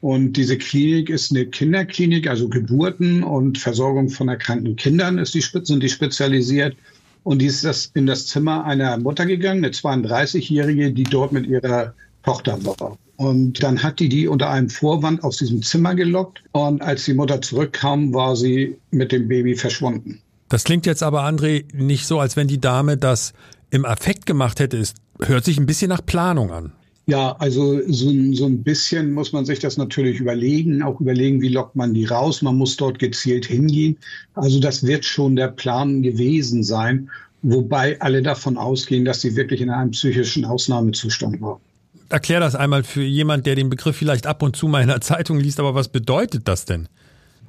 Und 0.03 0.35
diese 0.35 0.59
Klinik 0.59 1.09
ist 1.09 1.31
eine 1.31 1.47
Kinderklinik, 1.47 2.29
also 2.29 2.51
Geburten 2.51 3.23
und 3.23 3.57
Versorgung 3.57 4.11
von 4.11 4.29
erkrankten 4.29 4.77
Kindern 4.77 5.17
ist 5.17 5.33
die, 5.33 5.41
sind 5.41 5.83
die 5.83 5.89
spezialisiert. 5.89 6.77
Und 7.25 7.41
die 7.41 7.47
ist 7.47 7.65
das 7.65 7.91
in 7.95 8.07
das 8.07 8.27
Zimmer 8.27 8.65
einer 8.65 8.99
Mutter 8.99 9.27
gegangen, 9.27 9.65
eine 9.65 9.73
32-Jährige, 9.73 10.93
die 10.93 11.05
dort 11.05 11.33
mit 11.33 11.47
ihrer 11.47 11.95
Tochter 12.25 12.59
war. 12.65 12.99
Und 13.17 13.63
dann 13.63 13.83
hat 13.83 14.01
die 14.01 14.09
die 14.09 14.27
unter 14.27 14.51
einem 14.51 14.69
Vorwand 14.69 15.23
aus 15.23 15.39
diesem 15.39 15.63
Zimmer 15.63 15.95
gelockt. 15.95 16.43
Und 16.53 16.83
als 16.83 17.05
die 17.05 17.15
Mutter 17.15 17.41
zurückkam, 17.41 18.13
war 18.13 18.37
sie 18.37 18.77
mit 18.91 19.13
dem 19.13 19.29
Baby 19.29 19.55
verschwunden. 19.55 20.21
Das 20.49 20.65
klingt 20.65 20.87
jetzt 20.87 21.03
aber, 21.03 21.25
André, 21.25 21.65
nicht 21.75 22.07
so, 22.07 22.19
als 22.19 22.37
wenn 22.37 22.49
die 22.49 22.61
Dame 22.61 22.97
das 22.97 23.33
im 23.71 23.85
Affekt 23.85 24.27
gemacht 24.27 24.61
hätte. 24.61 24.79
Es 24.79 24.95
hört 25.21 25.45
sich 25.45 25.59
ein 25.59 25.67
bisschen 25.67 25.89
nach 25.89 26.05
Planung 26.05 26.51
an. 26.51 26.73
Ja, 27.07 27.35
also 27.39 27.81
so, 27.89 28.13
so 28.33 28.47
ein 28.47 28.63
bisschen 28.63 29.13
muss 29.13 29.33
man 29.33 29.45
sich 29.45 29.59
das 29.59 29.77
natürlich 29.77 30.21
überlegen, 30.21 30.83
auch 30.83 31.01
überlegen, 31.01 31.41
wie 31.41 31.49
lockt 31.49 31.75
man 31.75 31.95
die 31.95 32.05
raus. 32.05 32.43
Man 32.43 32.57
muss 32.57 32.77
dort 32.77 33.01
gezielt 33.01 33.45
hingehen. 33.45 33.97
Also 34.35 34.61
das 34.61 34.87
wird 34.87 35.05
schon 35.05 35.35
der 35.35 35.49
Plan 35.49 36.03
gewesen 36.03 36.63
sein, 36.63 37.11
wobei 37.43 38.01
alle 38.01 38.23
davon 38.23 38.57
ausgehen, 38.57 39.05
dass 39.05 39.21
sie 39.21 39.35
wirklich 39.35 39.61
in 39.61 39.71
einem 39.71 39.91
psychischen 39.91 40.45
Ausnahmezustand 40.45 41.41
war. 41.41 41.61
Erklär 42.09 42.39
das 42.39 42.55
einmal 42.55 42.85
für 42.85 43.03
jemand, 43.03 43.47
der 43.47 43.57
den 43.57 43.69
Begriff 43.69 43.97
vielleicht 43.97 44.27
ab 44.27 44.43
und 44.43 44.55
zu 44.55 44.69
mal 44.69 44.83
in 44.83 44.89
der 44.89 45.01
Zeitung 45.01 45.41
liest, 45.41 45.59
aber 45.59 45.75
was 45.75 45.89
bedeutet 45.89 46.47
das 46.47 46.67
denn? 46.67 46.89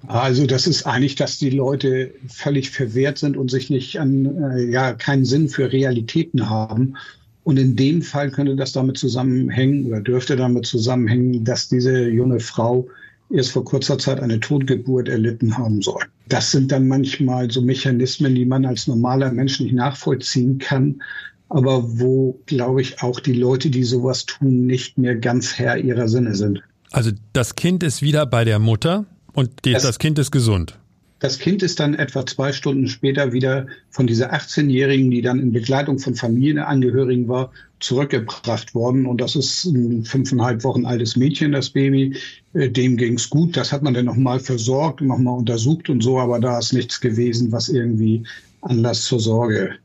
Also 0.07 0.47
das 0.47 0.67
ist 0.67 0.85
eigentlich, 0.85 1.15
dass 1.15 1.37
die 1.37 1.51
Leute 1.51 2.13
völlig 2.27 2.71
verwehrt 2.71 3.19
sind 3.19 3.37
und 3.37 3.51
sich 3.51 3.69
nicht 3.69 3.99
an, 3.99 4.25
äh, 4.51 4.63
ja, 4.69 4.93
keinen 4.93 5.25
Sinn 5.25 5.47
für 5.47 5.71
Realitäten 5.71 6.49
haben 6.49 6.95
und 7.43 7.57
in 7.57 7.75
dem 7.75 8.01
Fall 8.01 8.31
könnte 8.31 8.55
das 8.55 8.71
damit 8.71 8.97
zusammenhängen 8.97 9.85
oder 9.85 10.01
dürfte 10.01 10.35
damit 10.35 10.65
zusammenhängen, 10.65 11.43
dass 11.43 11.67
diese 11.67 12.07
junge 12.09 12.39
Frau 12.39 12.87
erst 13.29 13.51
vor 13.51 13.65
kurzer 13.65 13.97
Zeit 13.97 14.19
eine 14.19 14.39
Totgeburt 14.39 15.09
erlitten 15.09 15.57
haben 15.57 15.81
soll. 15.81 16.03
Das 16.29 16.51
sind 16.51 16.71
dann 16.71 16.87
manchmal 16.87 17.51
so 17.51 17.61
Mechanismen, 17.61 18.35
die 18.35 18.45
man 18.45 18.65
als 18.65 18.87
normaler 18.87 19.31
Mensch 19.31 19.59
nicht 19.59 19.73
nachvollziehen 19.73 20.59
kann, 20.59 21.01
aber 21.49 21.99
wo, 21.99 22.39
glaube 22.45 22.81
ich, 22.81 23.01
auch 23.01 23.19
die 23.19 23.33
Leute, 23.33 23.69
die 23.69 23.83
sowas 23.83 24.25
tun, 24.25 24.65
nicht 24.65 24.97
mehr 24.97 25.15
ganz 25.15 25.57
Herr 25.57 25.77
ihrer 25.77 26.07
Sinne 26.07 26.35
sind. 26.35 26.61
Also 26.91 27.11
das 27.33 27.55
Kind 27.55 27.83
ist 27.83 28.01
wieder 28.01 28.25
bei 28.25 28.45
der 28.45 28.59
Mutter 28.59 29.05
und 29.33 29.49
das, 29.63 29.83
das 29.83 29.99
Kind 29.99 30.17
ist 30.19 30.31
gesund. 30.31 30.77
Das 31.23 31.39
Kind 31.39 31.63
ist 31.63 31.79
dann 31.79 31.93
etwa 31.93 32.25
zwei 32.25 32.51
Stunden 32.51 32.89
später 32.89 33.31
wieder 33.31 33.67
von 33.91 34.07
dieser 34.07 34.33
18-Jährigen, 34.33 35.09
die 35.09 35.21
dann 35.21 35.39
in 35.39 35.53
Begleitung 35.53 35.97
von 35.97 36.15
Familienangehörigen 36.15 37.29
war, 37.29 37.49
zurückgebracht 37.79 38.75
worden. 38.75 39.05
Und 39.05 39.21
das 39.21 39.37
ist 39.37 39.63
ein 39.63 40.03
fünfeinhalb 40.03 40.65
Wochen 40.65 40.85
altes 40.85 41.15
Mädchen, 41.15 41.53
das 41.53 41.69
Baby. 41.69 42.17
Äh, 42.51 42.69
dem 42.69 42.97
ging's 42.97 43.29
gut. 43.29 43.55
Das 43.55 43.71
hat 43.71 43.83
man 43.83 43.93
dann 43.93 44.03
nochmal 44.03 44.41
versorgt, 44.41 44.99
nochmal 44.99 45.37
untersucht 45.37 45.89
und 45.89 46.03
so. 46.03 46.19
Aber 46.19 46.41
da 46.41 46.59
ist 46.59 46.73
nichts 46.73 46.99
gewesen, 46.99 47.53
was 47.53 47.69
irgendwie 47.69 48.23
Anlass 48.59 49.05
zur 49.05 49.21
Sorge 49.21 49.75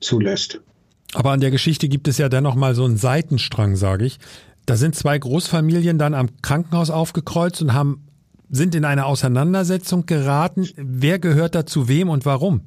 zulässt. 0.00 0.60
Aber 1.14 1.30
an 1.30 1.38
der 1.38 1.52
Geschichte 1.52 1.88
gibt 1.88 2.08
es 2.08 2.18
ja 2.18 2.28
dennoch 2.28 2.56
mal 2.56 2.74
so 2.74 2.84
einen 2.84 2.96
Seitenstrang, 2.96 3.76
sage 3.76 4.06
ich. 4.06 4.18
Da 4.66 4.74
sind 4.74 4.96
zwei 4.96 5.16
Großfamilien 5.16 5.96
dann 5.96 6.12
am 6.12 6.28
Krankenhaus 6.42 6.90
aufgekreuzt 6.90 7.62
und 7.62 7.72
haben 7.72 8.05
sind 8.50 8.74
in 8.74 8.84
eine 8.84 9.06
Auseinandersetzung 9.06 10.06
geraten. 10.06 10.68
Wer 10.76 11.18
gehört 11.18 11.54
da 11.54 11.66
zu 11.66 11.88
wem 11.88 12.08
und 12.08 12.24
warum? 12.24 12.60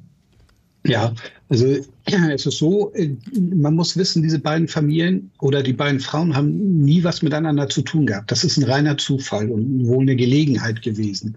Ja, 0.86 1.12
also 1.48 1.66
es 2.04 2.46
ist 2.46 2.58
so, 2.58 2.92
man 3.34 3.74
muss 3.74 3.96
wissen, 3.96 4.22
diese 4.22 4.38
beiden 4.38 4.68
Familien 4.68 5.30
oder 5.40 5.62
die 5.62 5.72
beiden 5.72 6.00
Frauen 6.00 6.34
haben 6.34 6.82
nie 6.84 7.04
was 7.04 7.22
miteinander 7.22 7.68
zu 7.68 7.82
tun 7.82 8.06
gehabt. 8.06 8.30
Das 8.30 8.44
ist 8.44 8.56
ein 8.56 8.64
reiner 8.64 8.96
Zufall 8.96 9.50
und 9.50 9.86
wohl 9.86 10.02
eine 10.02 10.16
Gelegenheit 10.16 10.82
gewesen. 10.82 11.36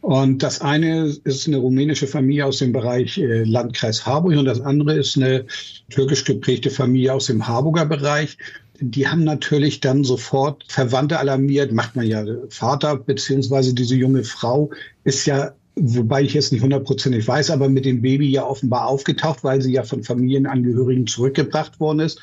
Und 0.00 0.42
das 0.42 0.60
eine 0.60 1.06
ist 1.24 1.48
eine 1.48 1.56
rumänische 1.56 2.06
Familie 2.06 2.46
aus 2.46 2.58
dem 2.58 2.72
Bereich 2.72 3.18
äh, 3.18 3.42
Landkreis 3.42 4.06
Harburg 4.06 4.36
und 4.36 4.44
das 4.44 4.60
andere 4.60 4.94
ist 4.94 5.16
eine 5.16 5.44
türkisch 5.90 6.24
geprägte 6.24 6.70
Familie 6.70 7.12
aus 7.12 7.26
dem 7.26 7.46
Harburger 7.46 7.84
Bereich 7.84 8.38
die 8.80 9.08
haben 9.08 9.24
natürlich 9.24 9.80
dann 9.80 10.04
sofort 10.04 10.64
Verwandte 10.68 11.18
alarmiert, 11.18 11.72
macht 11.72 11.96
man 11.96 12.06
ja. 12.06 12.24
Vater 12.48 12.96
beziehungsweise 12.96 13.74
diese 13.74 13.96
junge 13.96 14.24
Frau 14.24 14.70
ist 15.04 15.26
ja, 15.26 15.52
wobei 15.74 16.22
ich 16.22 16.34
jetzt 16.34 16.52
nicht 16.52 16.62
hundertprozentig 16.62 17.26
weiß, 17.26 17.50
aber 17.50 17.68
mit 17.68 17.84
dem 17.84 18.02
Baby 18.02 18.30
ja 18.30 18.44
offenbar 18.44 18.86
aufgetaucht, 18.86 19.42
weil 19.42 19.60
sie 19.62 19.72
ja 19.72 19.82
von 19.82 20.04
Familienangehörigen 20.04 21.06
zurückgebracht 21.06 21.80
worden 21.80 22.00
ist. 22.00 22.20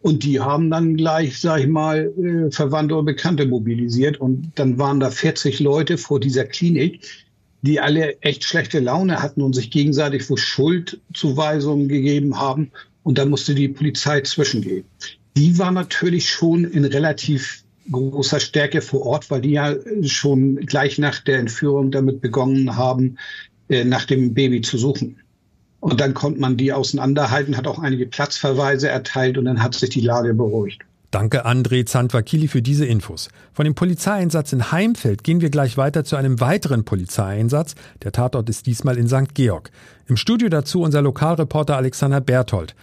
Und 0.00 0.24
die 0.24 0.40
haben 0.40 0.68
dann 0.70 0.96
gleich, 0.96 1.38
sag 1.38 1.60
ich 1.60 1.68
mal, 1.68 2.12
äh, 2.18 2.50
Verwandte 2.50 2.96
oder 2.96 3.04
Bekannte 3.04 3.46
mobilisiert. 3.46 4.20
Und 4.20 4.50
dann 4.56 4.76
waren 4.78 4.98
da 4.98 5.10
40 5.10 5.60
Leute 5.60 5.96
vor 5.96 6.18
dieser 6.18 6.44
Klinik, 6.44 7.02
die 7.62 7.78
alle 7.78 8.20
echt 8.22 8.42
schlechte 8.42 8.80
Laune 8.80 9.22
hatten 9.22 9.42
und 9.42 9.54
sich 9.54 9.70
gegenseitig 9.70 10.28
wo 10.28 10.36
Schuldzuweisungen 10.36 11.88
gegeben 11.88 12.40
haben. 12.40 12.72
Und 13.04 13.18
da 13.18 13.24
musste 13.24 13.54
die 13.54 13.68
Polizei 13.68 14.22
zwischengehen 14.22 14.84
die 15.36 15.58
war 15.58 15.70
natürlich 15.70 16.28
schon 16.28 16.64
in 16.64 16.84
relativ 16.84 17.62
großer 17.90 18.40
Stärke 18.40 18.80
vor 18.80 19.04
Ort, 19.06 19.30
weil 19.30 19.40
die 19.40 19.50
ja 19.50 19.74
schon 20.04 20.56
gleich 20.56 20.98
nach 20.98 21.20
der 21.20 21.38
Entführung 21.38 21.90
damit 21.90 22.20
begonnen 22.20 22.76
haben, 22.76 23.18
äh, 23.68 23.84
nach 23.84 24.04
dem 24.04 24.34
Baby 24.34 24.60
zu 24.60 24.78
suchen. 24.78 25.18
Und 25.80 26.00
dann 26.00 26.14
konnte 26.14 26.40
man 26.40 26.56
die 26.56 26.72
auseinanderhalten, 26.72 27.56
hat 27.56 27.66
auch 27.66 27.80
einige 27.80 28.06
Platzverweise 28.06 28.88
erteilt 28.88 29.36
und 29.36 29.46
dann 29.46 29.62
hat 29.62 29.74
sich 29.74 29.90
die 29.90 30.00
Lage 30.00 30.32
beruhigt. 30.32 30.82
Danke 31.10 31.44
André 31.44 31.84
Zandvakili 31.84 32.48
für 32.48 32.62
diese 32.62 32.86
Infos. 32.86 33.28
Von 33.52 33.64
dem 33.64 33.74
Polizeieinsatz 33.74 34.54
in 34.54 34.72
Heimfeld 34.72 35.24
gehen 35.24 35.42
wir 35.42 35.50
gleich 35.50 35.76
weiter 35.76 36.04
zu 36.04 36.16
einem 36.16 36.40
weiteren 36.40 36.84
Polizeieinsatz. 36.84 37.74
Der 38.02 38.12
Tatort 38.12 38.48
ist 38.48 38.66
diesmal 38.66 38.96
in 38.96 39.08
St. 39.08 39.34
Georg. 39.34 39.70
Im 40.06 40.16
Studio 40.16 40.48
dazu 40.48 40.80
unser 40.80 41.02
Lokalreporter 41.02 41.76
Alexander 41.76 42.22
Berthold. 42.22 42.74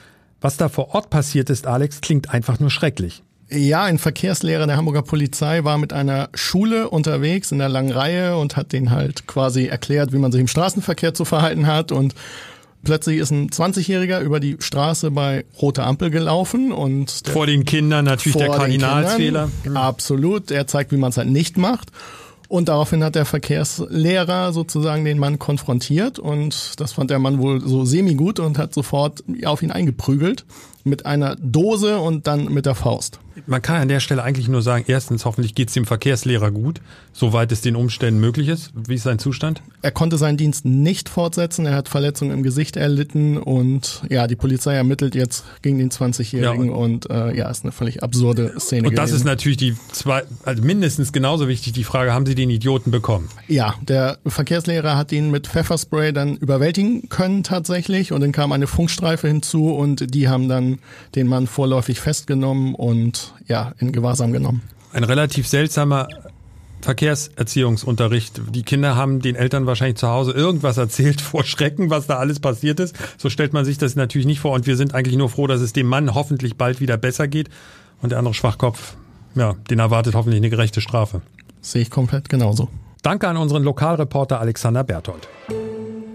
Was 0.41 0.58
da 0.58 0.69
vor 0.69 0.93
Ort 0.96 1.10
passiert 1.10 1.50
ist, 1.50 1.67
Alex, 1.67 2.01
klingt 2.01 2.29
einfach 2.29 2.60
nur 2.60 2.69
schrecklich. 2.69 3.24
Ja, 3.51 3.84
ein 3.84 3.98
Verkehrslehrer 3.98 4.67
der 4.67 4.77
Hamburger 4.77 5.01
Polizei 5.01 5.63
war 5.63 5.77
mit 5.79 5.91
einer 5.91 6.29
Schule 6.36 6.89
unterwegs 6.89 7.51
in 7.51 7.58
der 7.58 7.69
langen 7.69 7.91
Reihe 7.91 8.38
und 8.38 8.55
hat 8.55 8.74
denen 8.74 8.91
halt 8.91 9.25
quasi 9.25 9.65
erklärt, 9.65 10.13
wie 10.13 10.19
man 10.19 10.31
sich 10.31 10.39
im 10.39 10.48
Straßenverkehr 10.48 11.13
zu 11.13 11.25
verhalten 11.25 11.67
hat 11.67 11.91
und 11.91 12.13
Plötzlich 12.81 13.17
ist 13.17 13.31
ein 13.31 13.50
20-Jähriger 13.50 14.22
über 14.22 14.39
die 14.39 14.55
Straße 14.60 15.12
bei 15.12 15.43
roter 15.62 15.86
Ampel 15.86 16.12
gelaufen 16.12 16.72
und 16.72 17.24
vor 17.27 17.46
den 17.46 17.65
Kindern 17.65 18.05
natürlich 18.05 18.38
der 18.38 18.50
Kardinalsfehler. 18.50 19.50
Absolut, 19.74 20.50
er 20.50 20.65
zeigt, 20.65 20.93
wie 20.93 20.98
man 20.98 21.10
es 21.10 21.17
halt 21.17 21.27
nicht 21.27 21.58
macht. 21.58 21.91
Und 22.50 22.68
daraufhin 22.68 23.03
hat 23.03 23.13
der 23.13 23.25
Verkehrslehrer 23.25 24.53
sozusagen 24.53 25.06
den 25.06 25.20
Mann 25.20 25.38
konfrontiert 25.38 26.18
und 26.18 26.79
das 26.79 26.94
fand 26.94 27.12
der 27.12 27.20
Mann 27.20 27.38
wohl 27.38 27.62
so 27.62 27.86
semi-gut 27.86 28.39
und 28.39 28.58
hat 28.58 28.74
sofort 28.74 29.24
auf 29.46 29.62
ihn 29.62 29.70
eingeprügelt 29.70 30.46
mit 30.83 31.05
einer 31.05 31.36
Dose 31.36 32.00
und 32.00 32.27
dann 32.27 32.45
mit 32.45 32.65
der 32.65 32.75
Faust. 32.75 33.19
Man 33.48 33.62
kann 33.62 33.81
an 33.81 33.88
der 33.88 34.00
Stelle 34.00 34.24
eigentlich 34.24 34.48
nur 34.48 34.62
sagen, 34.62 34.86
erstens, 34.88 35.25
hoffentlich 35.25 35.55
geht 35.55 35.69
es 35.69 35.74
dem 35.74 35.86
Verkehrslehrer 35.86 36.51
gut, 36.51 36.81
soweit 37.13 37.51
es 37.51 37.62
den 37.62 37.75
Umständen 37.75 38.19
möglich 38.19 38.48
ist. 38.48 38.71
Wie 38.74 38.95
ist 38.95 39.03
sein 39.03 39.19
Zustand? 39.19 39.62
Er 39.81 39.91
konnte 39.91 40.17
seinen 40.17 40.38
Dienst 40.38 40.65
nicht 40.65 41.09
fortsetzen, 41.09 41.65
er 41.65 41.75
hat 41.75 41.89
Verletzungen 41.89 42.31
im 42.31 42.43
Gesicht 42.43 42.75
erlitten 42.75 43.38
und 43.38 44.01
ja, 44.09 44.27
die 44.27 44.36
Polizei 44.36 44.75
ermittelt 44.75 45.15
jetzt 45.15 45.45
gegen 45.62 45.77
den 45.77 45.89
20-Jährigen 45.89 46.67
ja, 46.67 46.74
und, 46.74 47.05
und 47.05 47.09
äh, 47.09 47.36
ja, 47.36 47.50
ist 47.50 47.63
eine 47.63 47.71
völlig 47.71 48.03
absurde 48.03 48.59
Szene. 48.59 48.88
Und 48.88 48.98
das 48.98 49.05
gewesen. 49.05 49.21
ist 49.21 49.25
natürlich 49.25 49.57
die 49.57 49.75
zwei, 49.91 50.24
also 50.43 50.62
mindestens 50.62 51.13
genauso 51.13 51.48
wichtig, 51.48 51.74
die 51.74 51.83
Frage, 51.83 52.13
haben 52.13 52.25
Sie 52.25 52.36
den 52.36 52.50
Idioten 52.50 52.91
bekommen? 52.91 53.29
Ja, 53.48 53.75
der 53.81 54.17
Verkehrslehrer 54.25 54.98
hat 54.98 55.12
ihn 55.12 55.31
mit 55.31 55.48
Pfefferspray 55.48 56.13
dann 56.13 56.36
überwältigen 56.38 57.09
können 57.09 57.43
tatsächlich 57.43 58.12
und 58.12 58.21
dann 58.21 58.31
kam 58.31 58.51
eine 58.51 58.67
Funkstreife 58.67 59.27
hinzu 59.27 59.74
und 59.74 60.13
die 60.13 60.27
haben 60.27 60.50
dann 60.50 60.68
den 61.15 61.27
Mann 61.27 61.47
vorläufig 61.47 61.99
festgenommen 61.99 62.75
und 62.75 63.33
ja, 63.47 63.73
in 63.79 63.91
Gewahrsam 63.91 64.31
genommen. 64.31 64.61
Ein 64.93 65.03
relativ 65.03 65.47
seltsamer 65.47 66.07
Verkehrserziehungsunterricht. 66.81 68.41
Die 68.51 68.63
Kinder 68.63 68.95
haben 68.95 69.21
den 69.21 69.35
Eltern 69.35 69.65
wahrscheinlich 69.65 69.97
zu 69.97 70.07
Hause 70.07 70.31
irgendwas 70.31 70.77
erzählt 70.77 71.21
vor 71.21 71.43
Schrecken, 71.43 71.89
was 71.89 72.07
da 72.07 72.17
alles 72.17 72.39
passiert 72.39 72.79
ist. 72.79 72.95
So 73.17 73.29
stellt 73.29 73.53
man 73.53 73.65
sich 73.65 73.77
das 73.77 73.95
natürlich 73.95 74.27
nicht 74.27 74.39
vor. 74.39 74.53
Und 74.53 74.65
wir 74.65 74.77
sind 74.77 74.93
eigentlich 74.93 75.17
nur 75.17 75.29
froh, 75.29 75.47
dass 75.47 75.61
es 75.61 75.73
dem 75.73 75.88
Mann 75.88 76.13
hoffentlich 76.15 76.55
bald 76.55 76.79
wieder 76.79 76.97
besser 76.97 77.27
geht. 77.27 77.49
Und 78.01 78.11
der 78.11 78.19
andere 78.19 78.33
Schwachkopf, 78.33 78.95
ja, 79.35 79.55
den 79.69 79.79
erwartet 79.79 80.15
hoffentlich 80.15 80.39
eine 80.39 80.49
gerechte 80.49 80.79
Strafe. 80.81 81.21
Sehe 81.61 81.81
ich 81.81 81.89
komplett 81.89 82.29
genauso. 82.29 82.69
Danke 83.01 83.27
an 83.27 83.38
unseren 83.38 83.63
Lokalreporter 83.63 84.39
Alexander 84.39 84.83
Berthold. 84.83 85.27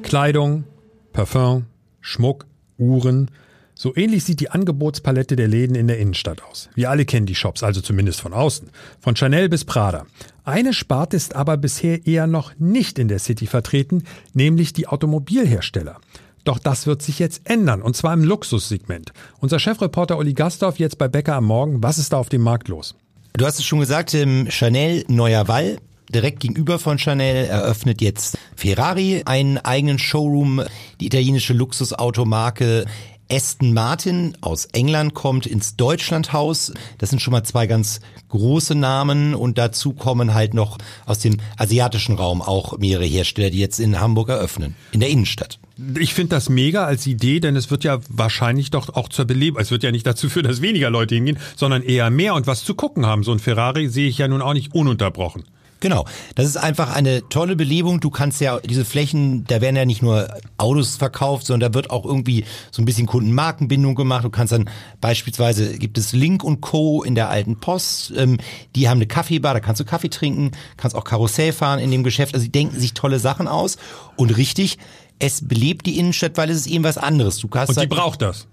Kleidung, 0.02 0.64
Parfum, 1.12 1.66
Schmuck, 2.00 2.46
Uhren, 2.78 3.30
So 3.76 3.95
ähnlich 3.97 4.25
sieht 4.25 4.40
die 4.40 4.50
Angebotspalette 4.50 5.35
der 5.35 5.49
Läden 5.49 5.75
in 5.75 5.88
der 5.88 5.99
Innenstadt 5.99 6.43
aus. 6.43 6.69
Wir 6.75 6.90
alle 6.90 7.04
kennen 7.04 7.26
die 7.26 7.35
Shops, 7.35 7.62
also 7.64 7.81
zumindest 7.81 8.21
von 8.21 8.33
außen. 8.33 8.71
Von 9.00 9.16
Chanel 9.16 9.49
bis 9.49 9.64
Prada. 9.64 10.07
Eine 10.45 10.73
Sparte 10.73 11.16
ist 11.16 11.35
aber 11.35 11.57
bisher 11.57 12.07
eher 12.07 12.26
noch 12.26 12.52
nicht 12.59 12.99
in 12.99 13.09
der 13.09 13.19
City 13.19 13.47
vertreten, 13.47 14.04
nämlich 14.33 14.73
die 14.73 14.87
Automobilhersteller. 14.87 15.99
Doch 16.45 16.59
das 16.59 16.87
wird 16.87 17.02
sich 17.02 17.19
jetzt 17.19 17.49
ändern, 17.49 17.83
und 17.83 17.97
zwar 17.97 18.12
im 18.12 18.23
Luxussegment. 18.23 19.12
Unser 19.40 19.59
Chefreporter 19.59 20.19
Uli 20.19 20.35
Gastorf 20.35 20.78
jetzt 20.78 20.99
bei 20.99 21.09
Bäcker 21.09 21.35
am 21.37 21.47
Morgen. 21.47 21.83
Was 21.83 21.99
ist 21.99 22.12
da 22.12 22.19
auf 22.19 22.28
dem 22.28 22.43
Markt 22.43 22.69
los? 22.69 22.95
Du 23.33 23.45
hast 23.45 23.59
es 23.59 23.64
schon 23.64 23.81
gesagt, 23.81 24.14
im 24.14 24.49
Chanel 24.50 25.04
Neuer 25.09 25.49
Wall 25.49 25.78
direkt 26.14 26.40
gegenüber 26.40 26.78
von 26.78 26.99
Chanel 26.99 27.47
eröffnet 27.47 28.00
jetzt 28.00 28.38
Ferrari 28.57 29.23
einen 29.25 29.59
eigenen 29.59 29.99
Showroom. 29.99 30.62
Die 31.00 31.07
italienische 31.07 31.54
Luxusautomarke 31.54 32.85
Aston 33.31 33.73
Martin 33.73 34.37
aus 34.40 34.66
England 34.66 35.14
kommt 35.14 35.47
ins 35.47 35.76
Deutschlandhaus. 35.76 36.73
Das 36.99 37.11
sind 37.11 37.21
schon 37.21 37.33
mal 37.33 37.43
zwei 37.43 37.66
ganz 37.66 38.00
große 38.28 38.75
Namen 38.75 39.35
und 39.35 39.57
dazu 39.57 39.93
kommen 39.93 40.35
halt 40.35 40.54
noch 40.54 40.78
aus 41.07 41.21
dem 41.21 41.38
asiatischen 41.57 42.16
Raum 42.16 42.43
auch 42.43 42.78
mehrere 42.78 43.07
Hersteller, 43.07 43.50
die 43.50 43.59
jetzt 43.59 43.81
in 43.81 44.00
Hamburg 44.00 44.28
eröffnen, 44.28 44.76
in 44.93 45.00
der 45.00 45.09
Innenstadt. 45.09 45.59
Ich 45.99 46.14
finde 46.14 46.37
das 46.37 46.49
mega 46.49 46.85
als 46.85 47.07
Idee, 47.07 47.40
denn 47.40 47.57
es 47.57 47.71
wird 47.71 47.83
ja 47.83 47.99
wahrscheinlich 48.09 48.71
doch 48.71 48.90
auch 48.90 49.09
zur 49.09 49.25
Belebung. 49.25 49.61
Es 49.61 49.71
wird 49.71 49.83
ja 49.83 49.90
nicht 49.90 50.07
dazu 50.07 50.28
führen, 50.28 50.47
dass 50.47 50.62
weniger 50.62 50.90
Leute 50.90 51.14
hingehen, 51.14 51.38
sondern 51.57 51.83
eher 51.83 52.11
mehr 52.11 52.35
und 52.35 52.47
was 52.47 52.64
zu 52.64 52.75
gucken 52.75 53.07
haben. 53.07 53.25
So 53.25 53.33
ein 53.33 53.40
Ferrari 53.40 53.88
sehe 53.88 54.09
ich 54.09 54.19
ja 54.19 54.28
nun 54.28 54.43
auch 54.43 54.52
nicht 54.52 54.75
ununterbrochen. 54.75 55.45
Genau. 55.85 56.07
Das 56.35 56.47
ist 56.47 56.57
einfach 56.57 56.95
eine 56.95 57.29
tolle 57.29 57.57
Belebung. 57.57 58.00
Du 58.00 58.09
kannst 58.09 58.41
ja 58.41 58.59
diese 58.59 58.87
Flächen, 58.87 59.45
da 59.45 59.61
werden 59.61 59.76
ja 59.76 59.85
nicht 59.85 60.00
nur 60.00 60.35
Autos 60.57 60.97
verkauft, 60.97 61.45
sondern 61.45 61.73
da 61.73 61.76
wird 61.76 61.91
auch 61.91 62.07
irgendwie 62.07 62.47
so 62.71 62.81
ein 62.81 62.87
bisschen 62.87 63.05
Kundenmarkenbindung 63.05 63.95
gemacht. 63.95 64.25
Du 64.25 64.31
kannst 64.31 64.55
dann 64.55 64.71
beispielsweise 65.03 65.76
gibt 65.76 65.99
es 65.99 66.14
Link 66.14 66.43
und 66.43 66.62
Co. 66.62 67.03
in 67.03 67.14
der 67.14 67.29
alten 67.29 67.61
Post. 67.61 68.14
Ähm, 68.17 68.38
die 68.75 68.88
haben 68.88 68.97
eine 68.97 69.07
Kaffeebar, 69.07 69.53
da 69.53 69.61
kannst 69.61 69.79
du 69.79 69.85
Kaffee 69.85 70.09
trinken, 70.09 70.53
kannst 70.79 70.97
auch 70.97 71.05
Karussell 71.05 71.53
fahren 71.53 71.81
in 71.81 71.91
dem 71.91 72.03
Geschäft. 72.03 72.33
Also 72.33 72.47
die 72.47 72.53
denken 72.53 72.81
sich 72.81 72.95
tolle 72.95 73.19
Sachen 73.19 73.47
aus. 73.47 73.76
Und 74.17 74.35
richtig, 74.38 74.79
es 75.19 75.47
belebt 75.47 75.85
die 75.85 75.99
Innenstadt, 75.99 76.38
weil 76.38 76.49
es 76.49 76.61
ist 76.61 76.67
eben 76.67 76.85
was 76.85 76.97
anderes. 76.97 77.37
Du 77.41 77.50
hast 77.53 77.69
und 77.69 77.75
die 77.75 77.81
halt, 77.81 77.91
braucht 77.91 78.23
das. 78.23 78.47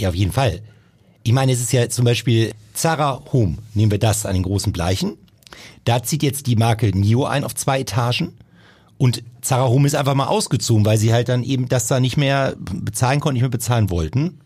Ja, 0.00 0.10
auf 0.10 0.14
jeden 0.14 0.30
Fall. 0.30 0.60
Ich 1.24 1.32
meine, 1.32 1.50
es 1.50 1.60
ist 1.60 1.72
ja 1.72 1.88
zum 1.88 2.04
Beispiel 2.04 2.52
Zara 2.72 3.20
Home. 3.32 3.58
Nehmen 3.74 3.90
wir 3.90 3.98
das 3.98 4.26
an 4.26 4.34
den 4.34 4.44
großen 4.44 4.72
Bleichen. 4.72 5.16
Da 5.84 6.02
zieht 6.02 6.22
jetzt 6.22 6.46
die 6.46 6.56
Marke 6.56 6.96
NIO 6.96 7.24
ein 7.24 7.44
auf 7.44 7.54
zwei 7.54 7.80
Etagen. 7.80 8.34
Und 8.98 9.22
Zara 9.42 9.68
Home 9.68 9.86
ist 9.86 9.94
einfach 9.94 10.14
mal 10.14 10.26
ausgezogen, 10.26 10.84
weil 10.84 10.98
sie 10.98 11.12
halt 11.12 11.28
dann 11.28 11.44
eben 11.44 11.68
das 11.68 11.86
da 11.86 12.00
nicht 12.00 12.16
mehr 12.16 12.56
bezahlen 12.58 13.20
konnten, 13.20 13.34
nicht 13.34 13.42
mehr 13.42 13.50
bezahlen 13.50 13.90
wollten. 13.90 14.40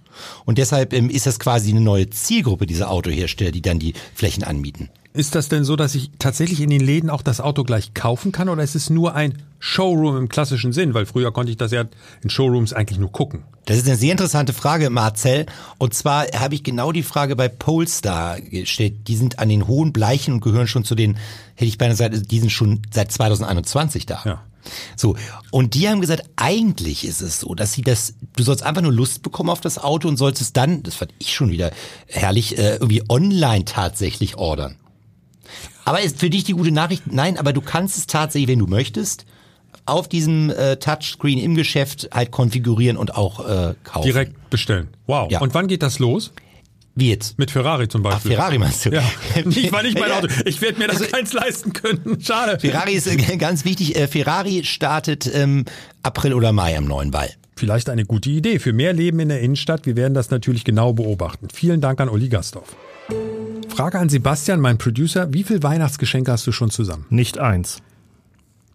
Und 0.44 0.59
deshalb 0.59 0.92
ähm, 0.92 1.09
ist 1.09 1.26
das 1.26 1.38
quasi 1.38 1.71
eine 1.71 1.80
neue 1.80 2.11
Zielgruppe 2.11 2.66
dieser 2.66 2.90
Autohersteller, 2.90 3.50
die 3.50 3.62
dann 3.62 3.78
die 3.78 3.94
Flächen 4.14 4.44
anmieten. 4.44 4.90
Ist 5.14 5.35
das 5.35 5.50
denn 5.50 5.64
so, 5.64 5.76
dass 5.76 5.95
ich 5.95 6.11
tatsächlich 6.19 6.61
in 6.62 6.71
den 6.71 6.81
Läden 6.81 7.11
auch 7.11 7.21
das 7.21 7.40
Auto 7.40 7.64
gleich 7.64 7.92
kaufen 7.92 8.33
kann 8.33 8.49
oder 8.49 8.62
ist 8.62 8.75
es 8.75 8.88
nur 8.88 9.14
ein 9.14 9.42
Showroom 9.59 10.16
im 10.16 10.28
klassischen 10.28 10.73
Sinn? 10.73 10.95
Weil 10.95 11.04
früher 11.04 11.33
konnte 11.33 11.50
ich 11.50 11.59
das 11.59 11.71
ja 11.71 11.85
in 12.23 12.31
Showrooms 12.31 12.73
eigentlich 12.73 12.99
nur 12.99 13.12
gucken. 13.12 13.45
Das 13.66 13.76
ist 13.76 13.87
eine 13.87 13.97
sehr 13.97 14.12
interessante 14.12 14.54
Frage, 14.54 14.88
Marcel. 14.88 15.45
Und 15.76 15.92
zwar 15.92 16.26
habe 16.35 16.54
ich 16.54 16.62
genau 16.64 16.92
die 16.92 17.02
Frage 17.02 17.37
bei 17.37 17.49
Polestar 17.49 18.40
gestellt. 18.40 19.07
Die 19.07 19.16
sind 19.16 19.38
an 19.38 19.50
den 19.50 19.66
hohen 19.69 19.92
Bleichen 19.92 20.33
und 20.33 20.40
gehören 20.40 20.66
schon 20.66 20.85
zu 20.85 20.95
den, 20.95 21.19
hätte 21.57 21.69
ich 21.69 21.76
beinahe 21.76 21.92
gesagt, 21.92 22.31
die 22.31 22.40
sind 22.40 22.50
schon 22.50 22.81
seit 22.90 23.12
2021 23.12 24.07
da. 24.07 24.23
Ja. 24.25 24.42
So, 24.97 25.16
und 25.50 25.75
die 25.75 25.88
haben 25.88 26.00
gesagt, 26.00 26.23
eigentlich 26.37 27.04
ist 27.04 27.21
es 27.21 27.40
so, 27.40 27.54
dass 27.54 27.73
sie 27.73 27.83
das, 27.83 28.14
du 28.37 28.45
sollst 28.45 28.62
einfach 28.62 28.81
nur 28.81 28.92
Lust 28.92 29.23
bekommen 29.23 29.50
auf 29.50 29.61
das 29.61 29.78
Auto 29.78 30.09
und 30.09 30.16
sollst 30.16 30.40
es 30.40 30.52
dann, 30.52 30.83
das 30.83 30.95
fand 30.95 31.12
ich 31.19 31.35
schon 31.35 31.50
wieder 31.50 31.71
herrlich, 32.07 32.57
äh, 32.57 32.75
irgendwie 32.75 33.02
online 33.09 33.64
tatsächlich 33.64 34.37
ordern. 34.37 34.76
Aber 35.85 36.01
ist 36.01 36.19
für 36.19 36.31
dich 36.31 36.45
die 36.45 36.53
gute 36.53 36.71
Nachricht? 36.71 37.05
Nein, 37.11 37.39
aber 37.39 37.53
du 37.53 37.61
kannst 37.61 37.99
es 37.99 38.07
tatsächlich, 38.07 38.49
wenn 38.49 38.59
du 38.59 38.67
möchtest, 38.67 39.27
auf 39.85 40.09
diesem 40.09 40.51
äh, 40.51 40.77
Touchscreen 40.77 41.39
im 41.39 41.55
Geschäft 41.55 42.09
halt 42.12 42.31
konfigurieren 42.31 42.97
und 42.97 43.15
auch 43.17 43.41
äh, 43.49 43.75
kaufen. 43.85 44.07
Direkt 44.07 44.51
bestellen. 44.51 44.89
Wow. 45.07 45.31
Ja. 45.31 45.41
Und 45.41 45.55
wann 45.55 45.67
geht 45.67 45.83
das 45.83 45.99
los? 45.99 46.33
Wie 46.95 47.09
jetzt? 47.09 47.39
Mit 47.39 47.51
Ferrari 47.51 47.89
zum 47.89 48.03
Beispiel. 48.03 48.33
Ach, 48.33 48.37
Ferrari 48.37 48.59
meinst 48.59 48.85
du? 48.85 48.91
Ja. 48.91 49.03
Ich 49.47 49.73
war 49.73 49.83
nicht 49.83 49.99
mein 49.99 50.12
Auto. 50.12 50.29
Ich 50.45 50.61
werde 50.61 50.79
mir 50.79 50.89
das 50.89 51.01
also, 51.01 51.11
keins 51.11 51.33
leisten 51.33 51.73
können. 51.73 52.19
Schade. 52.23 52.61
Ferrari 52.61 52.93
ist 52.93 53.06
äh, 53.06 53.37
ganz 53.39 53.65
wichtig. 53.65 53.97
Äh, 53.97 54.09
Ferrari 54.09 54.63
startet 54.65 55.30
ähm, 55.35 55.65
April 56.02 56.35
oder 56.35 56.52
Mai 56.52 56.76
am 56.76 56.85
neuen 56.85 57.11
Ball. 57.11 57.30
Vielleicht 57.56 57.89
eine 57.89 58.04
gute 58.04 58.28
Idee 58.28 58.59
für 58.59 58.73
mehr 58.73 58.93
Leben 58.93 59.21
in 59.21 59.30
der 59.30 59.41
Innenstadt. 59.41 59.87
Wir 59.87 59.97
werden 59.97 60.15
das 60.15 60.30
natürlich 60.30 60.65
genau 60.65 60.93
beobachten. 60.93 61.49
Vielen 61.52 61.80
Dank 61.80 62.00
an 62.00 62.09
Uli 62.09 62.28
Gastorf. 62.28 62.76
Frage 63.73 63.99
an 63.99 64.11
Sebastian, 64.11 64.61
mein 64.61 64.76
Producer. 64.76 65.32
Wie 65.32 65.45
viel 65.45 65.63
Weihnachtsgeschenke 65.63 66.30
hast 66.30 66.47
du 66.47 66.52
schon 66.52 66.71
zusammen? 66.71 67.06
Nicht 67.08 67.39
eins. 67.39 67.78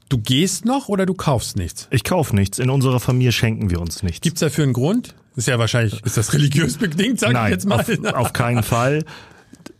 Du 0.09 0.17
gehst 0.17 0.65
noch 0.65 0.89
oder 0.89 1.05
du 1.05 1.13
kaufst 1.13 1.55
nichts? 1.55 1.87
Ich 1.91 2.03
kauf 2.03 2.33
nichts. 2.33 2.57
In 2.57 2.71
unserer 2.71 2.99
Familie 2.99 3.31
schenken 3.31 3.69
wir 3.69 3.79
uns 3.79 4.01
nichts. 4.01 4.21
Gibt's 4.21 4.39
dafür 4.39 4.63
einen 4.63 4.73
Grund? 4.73 5.13
Ist 5.35 5.47
ja 5.47 5.59
wahrscheinlich, 5.59 6.03
ist 6.03 6.17
das 6.17 6.33
religiös 6.33 6.77
bedingt, 6.77 7.19
sag 7.19 7.33
Nein, 7.33 7.45
ich 7.45 7.51
jetzt 7.51 7.67
mal. 7.67 7.79
Auf, 7.79 8.13
auf 8.15 8.33
keinen 8.33 8.63
Fall. 8.63 9.05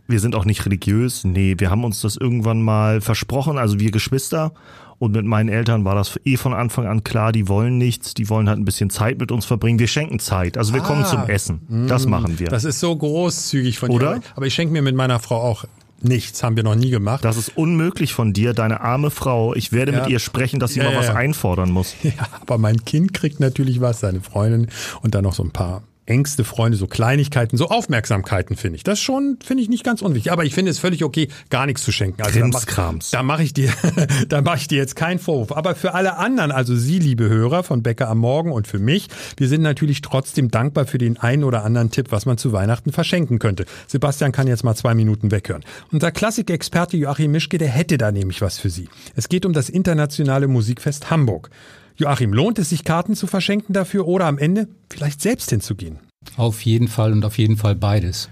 Wir 0.07 0.19
sind 0.19 0.35
auch 0.35 0.45
nicht 0.45 0.63
religiös. 0.67 1.23
Nee, 1.23 1.55
wir 1.57 1.71
haben 1.71 1.83
uns 1.83 1.99
das 2.01 2.15
irgendwann 2.15 2.61
mal 2.61 3.01
versprochen, 3.01 3.57
also 3.57 3.79
wir 3.79 3.89
Geschwister. 3.89 4.53
Und 4.99 5.11
mit 5.11 5.25
meinen 5.25 5.49
Eltern 5.49 5.85
war 5.85 5.93
das 5.93 6.19
eh 6.25 6.37
von 6.37 6.53
Anfang 6.53 6.87
an 6.87 7.03
klar, 7.03 7.31
die 7.31 7.47
wollen 7.47 7.77
nichts, 7.77 8.15
die 8.15 8.29
wollen 8.29 8.49
halt 8.49 8.57
ein 8.57 8.65
bisschen 8.65 8.89
Zeit 8.89 9.19
mit 9.19 9.31
uns 9.31 9.45
verbringen. 9.45 9.77
Wir 9.77 9.87
schenken 9.87 10.19
Zeit. 10.19 10.57
Also 10.57 10.73
wir 10.73 10.81
ah, 10.81 10.85
kommen 10.85 11.05
zum 11.05 11.23
Essen. 11.29 11.85
Das 11.87 12.05
mm. 12.05 12.09
machen 12.09 12.39
wir. 12.39 12.47
Das 12.47 12.63
ist 12.63 12.79
so 12.79 12.95
großzügig 12.95 13.77
von 13.77 13.91
Oder? 13.91 14.15
dir. 14.15 14.21
Aber 14.35 14.47
ich 14.47 14.55
schenke 14.55 14.73
mir 14.73 14.81
mit 14.81 14.95
meiner 14.95 15.19
Frau 15.19 15.39
auch 15.39 15.65
nichts, 16.01 16.43
haben 16.43 16.55
wir 16.55 16.63
noch 16.63 16.75
nie 16.75 16.89
gemacht. 16.89 17.23
Das 17.23 17.37
ist 17.37 17.55
unmöglich 17.57 18.13
von 18.13 18.33
dir, 18.33 18.53
deine 18.53 18.81
arme 18.81 19.11
Frau. 19.11 19.53
Ich 19.53 19.71
werde 19.71 19.91
ja. 19.91 20.01
mit 20.01 20.09
ihr 20.09 20.19
sprechen, 20.19 20.59
dass 20.59 20.73
sie 20.73 20.79
ja, 20.79 20.89
mal 20.89 20.97
was 20.97 21.09
einfordern 21.09 21.71
muss. 21.71 21.95
Ja, 22.03 22.27
aber 22.39 22.57
mein 22.57 22.85
Kind 22.85 23.13
kriegt 23.13 23.39
natürlich 23.39 23.81
was, 23.81 23.99
seine 23.99 24.21
Freundin 24.21 24.67
und 25.01 25.13
dann 25.13 25.23
noch 25.23 25.33
so 25.33 25.43
ein 25.43 25.51
paar 25.51 25.83
engste 26.07 26.43
Freunde, 26.43 26.77
so 26.77 26.87
Kleinigkeiten, 26.87 27.55
so 27.55 27.67
Aufmerksamkeiten 27.67 28.57
finde 28.57 28.75
ich. 28.75 28.83
Das 28.83 28.99
schon, 28.99 29.37
finde 29.43 29.63
ich 29.63 29.69
nicht 29.69 29.85
ganz 29.85 30.01
unwichtig. 30.01 30.31
Aber 30.33 30.43
ich 30.43 30.53
finde 30.53 30.71
es 30.71 30.79
völlig 30.79 31.03
okay, 31.03 31.29
gar 31.49 31.65
nichts 31.65 31.83
zu 31.83 31.91
schenken. 31.93 32.21
Also 32.21 32.39
Krimskrams. 32.39 33.11
Da 33.11 33.23
mache 33.23 33.37
mach 33.37 33.43
ich 33.43 33.53
dir, 33.53 33.71
da 34.29 34.41
mache 34.41 34.57
ich 34.57 34.67
dir 34.67 34.79
jetzt 34.79 34.95
keinen 34.95 35.19
Vorwurf. 35.19 35.51
Aber 35.51 35.75
für 35.75 35.93
alle 35.93 36.17
anderen, 36.17 36.51
also 36.51 36.75
Sie, 36.75 36.97
liebe 36.97 37.29
Hörer 37.29 37.61
von 37.61 37.83
Bäcker 37.83 38.09
am 38.09 38.17
Morgen 38.17 38.51
und 38.51 38.67
für 38.67 38.79
mich, 38.79 39.09
wir 39.37 39.47
sind 39.47 39.61
natürlich 39.61 40.01
trotzdem 40.01 40.49
dankbar 40.49 40.87
für 40.87 40.97
den 40.97 41.17
einen 41.17 41.43
oder 41.43 41.63
anderen 41.63 41.91
Tipp, 41.91 42.07
was 42.09 42.25
man 42.25 42.39
zu 42.39 42.51
Weihnachten 42.51 42.91
verschenken 42.91 43.37
könnte. 43.37 43.65
Sebastian 43.85 44.31
kann 44.31 44.47
jetzt 44.47 44.63
mal 44.63 44.73
zwei 44.73 44.95
Minuten 44.95 45.29
weghören. 45.29 45.63
Unser 45.91 46.11
Klassikexperte 46.11 46.97
Joachim 46.97 47.31
Mischke, 47.31 47.59
der 47.59 47.69
hätte 47.69 47.99
da 47.99 48.11
nämlich 48.11 48.41
was 48.41 48.57
für 48.57 48.71
Sie. 48.71 48.89
Es 49.15 49.29
geht 49.29 49.45
um 49.45 49.53
das 49.53 49.69
internationale 49.69 50.47
Musikfest 50.47 51.11
Hamburg. 51.11 51.51
Joachim, 51.97 52.31
lohnt 52.31 52.59
es 52.59 52.69
sich, 52.69 52.83
Karten 52.83 53.15
zu 53.15 53.25
verschenken 53.27 53.73
dafür 53.73 54.07
oder 54.07 54.25
am 54.25 54.37
Ende 54.37 54.67
vielleicht 54.89 55.21
selbst 55.21 55.49
hinzugehen? 55.49 55.97
Auf 56.35 56.61
jeden 56.61 56.87
Fall 56.87 57.11
und 57.11 57.25
auf 57.25 57.37
jeden 57.37 57.57
Fall 57.57 57.75
beides. 57.75 58.29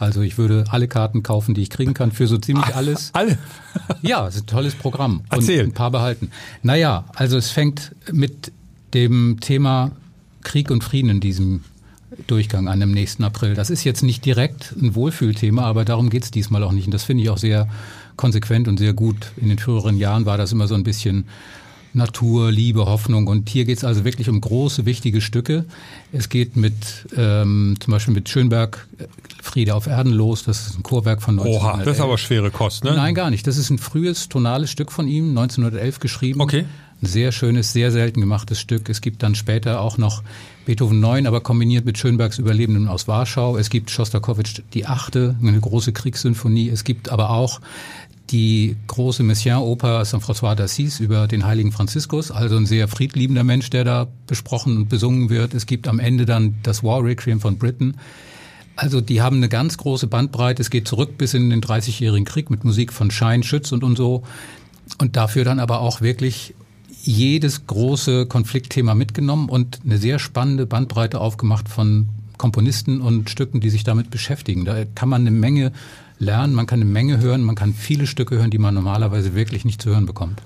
Also 0.00 0.22
ich 0.22 0.36
würde 0.36 0.64
alle 0.70 0.88
Karten 0.88 1.22
kaufen, 1.22 1.54
die 1.54 1.62
ich 1.62 1.70
kriegen 1.70 1.94
kann, 1.94 2.10
für 2.10 2.26
so 2.26 2.36
ziemlich 2.36 2.66
Ach, 2.70 2.76
alles. 2.76 3.10
Alle? 3.12 3.38
ja, 4.02 4.26
es 4.26 4.34
ist 4.34 4.42
ein 4.42 4.46
tolles 4.46 4.74
Programm. 4.74 5.22
Erzähl. 5.30 5.60
Und 5.62 5.70
ein 5.70 5.74
paar 5.74 5.92
behalten. 5.92 6.30
Naja, 6.62 7.04
also 7.14 7.36
es 7.36 7.50
fängt 7.50 7.94
mit 8.10 8.50
dem 8.92 9.38
Thema 9.40 9.92
Krieg 10.42 10.70
und 10.70 10.82
Frieden 10.82 11.10
in 11.10 11.20
diesem 11.20 11.62
Durchgang 12.26 12.68
an 12.68 12.82
im 12.82 12.90
nächsten 12.90 13.22
April. 13.22 13.54
Das 13.54 13.70
ist 13.70 13.84
jetzt 13.84 14.02
nicht 14.02 14.24
direkt 14.24 14.74
ein 14.80 14.94
Wohlfühlthema, 14.94 15.62
aber 15.62 15.84
darum 15.84 16.10
geht 16.10 16.24
es 16.24 16.30
diesmal 16.30 16.62
auch 16.64 16.72
nicht. 16.72 16.86
Und 16.86 16.94
das 16.94 17.04
finde 17.04 17.22
ich 17.22 17.30
auch 17.30 17.38
sehr 17.38 17.68
konsequent 18.16 18.66
und 18.66 18.78
sehr 18.78 18.92
gut. 18.92 19.32
In 19.36 19.48
den 19.48 19.58
früheren 19.58 19.96
Jahren 19.96 20.26
war 20.26 20.38
das 20.38 20.52
immer 20.52 20.66
so 20.66 20.74
ein 20.74 20.84
bisschen 20.84 21.24
Natur, 21.94 22.50
Liebe, 22.50 22.86
Hoffnung. 22.86 23.26
Und 23.26 23.48
hier 23.48 23.64
geht 23.64 23.78
es 23.78 23.84
also 23.84 24.04
wirklich 24.04 24.28
um 24.28 24.40
große, 24.40 24.84
wichtige 24.84 25.20
Stücke. 25.20 25.64
Es 26.12 26.28
geht 26.28 26.56
mit 26.56 26.74
ähm, 27.16 27.76
zum 27.80 27.92
Beispiel 27.92 28.14
mit 28.14 28.28
Schönberg 28.28 28.86
äh, 28.98 29.04
Friede 29.42 29.74
auf 29.74 29.86
Erden 29.86 30.12
los. 30.12 30.44
Das 30.44 30.66
ist 30.66 30.78
ein 30.78 30.82
Chorwerk 30.82 31.22
von 31.22 31.38
1911. 31.38 31.62
Oha, 31.62 31.84
das 31.84 31.96
ist 31.96 32.02
aber 32.02 32.18
schwere 32.18 32.50
Kost, 32.50 32.84
ne? 32.84 32.94
Nein, 32.94 33.14
gar 33.14 33.30
nicht. 33.30 33.46
Das 33.46 33.56
ist 33.56 33.70
ein 33.70 33.78
frühes 33.78 34.28
tonales 34.28 34.70
Stück 34.70 34.90
von 34.90 35.06
ihm, 35.06 35.30
1911 35.30 36.00
geschrieben. 36.00 36.40
Okay. 36.40 36.64
Ein 37.02 37.06
sehr 37.06 37.32
schönes, 37.32 37.72
sehr 37.72 37.90
selten 37.90 38.20
gemachtes 38.20 38.60
Stück. 38.60 38.88
Es 38.88 39.00
gibt 39.00 39.22
dann 39.22 39.34
später 39.34 39.80
auch 39.80 39.98
noch 39.98 40.22
Beethoven 40.64 41.00
9, 41.00 41.26
aber 41.26 41.40
kombiniert 41.40 41.84
mit 41.84 41.98
Schönbergs 41.98 42.38
Überlebenden 42.38 42.88
aus 42.88 43.08
Warschau. 43.08 43.56
Es 43.58 43.68
gibt 43.68 43.90
Schostakowitsch 43.90 44.62
die 44.72 44.86
Achte, 44.86 45.36
eine 45.42 45.60
große 45.60 45.92
Kriegssymphonie. 45.92 46.68
Es 46.70 46.84
gibt 46.84 47.10
aber 47.10 47.30
auch 47.30 47.60
die 48.30 48.76
große 48.86 49.22
Messiaen-Oper 49.22 50.04
Saint-François 50.04 50.54
d'Assise 50.54 51.02
über 51.02 51.26
den 51.26 51.44
heiligen 51.44 51.72
Franziskus, 51.72 52.30
also 52.30 52.56
ein 52.56 52.66
sehr 52.66 52.88
friedliebender 52.88 53.44
Mensch, 53.44 53.70
der 53.70 53.84
da 53.84 54.08
besprochen 54.26 54.76
und 54.76 54.88
besungen 54.88 55.28
wird. 55.28 55.54
Es 55.54 55.66
gibt 55.66 55.88
am 55.88 55.98
Ende 55.98 56.24
dann 56.24 56.56
das 56.62 56.82
War 56.82 57.04
Requiem 57.04 57.40
von 57.40 57.58
Britain. 57.58 57.96
Also 58.76 59.00
die 59.00 59.20
haben 59.22 59.36
eine 59.36 59.48
ganz 59.48 59.76
große 59.76 60.06
Bandbreite. 60.06 60.60
Es 60.60 60.70
geht 60.70 60.88
zurück 60.88 61.16
bis 61.18 61.34
in 61.34 61.50
den 61.50 61.60
30-jährigen 61.60 62.24
Krieg 62.24 62.50
mit 62.50 62.64
Musik 62.64 62.92
von 62.92 63.10
Schein, 63.10 63.42
Schütz 63.42 63.72
und, 63.72 63.84
und 63.84 63.96
so. 63.96 64.24
Und 64.98 65.16
dafür 65.16 65.44
dann 65.44 65.60
aber 65.60 65.80
auch 65.80 66.00
wirklich 66.00 66.54
jedes 67.02 67.66
große 67.66 68.26
Konfliktthema 68.26 68.94
mitgenommen 68.94 69.48
und 69.48 69.80
eine 69.84 69.98
sehr 69.98 70.18
spannende 70.18 70.66
Bandbreite 70.66 71.20
aufgemacht 71.20 71.68
von 71.68 72.08
Komponisten 72.38 73.00
und 73.00 73.30
Stücken, 73.30 73.60
die 73.60 73.70
sich 73.70 73.84
damit 73.84 74.10
beschäftigen. 74.10 74.64
Da 74.64 74.84
kann 74.94 75.08
man 75.08 75.22
eine 75.22 75.30
Menge 75.30 75.72
lernen, 76.18 76.54
man 76.54 76.66
kann 76.66 76.80
eine 76.80 76.90
Menge 76.90 77.18
hören, 77.18 77.42
man 77.42 77.54
kann 77.54 77.74
viele 77.74 78.06
Stücke 78.06 78.36
hören, 78.36 78.50
die 78.50 78.58
man 78.58 78.74
normalerweise 78.74 79.34
wirklich 79.34 79.64
nicht 79.64 79.82
zu 79.82 79.90
hören 79.90 80.06
bekommt. 80.06 80.42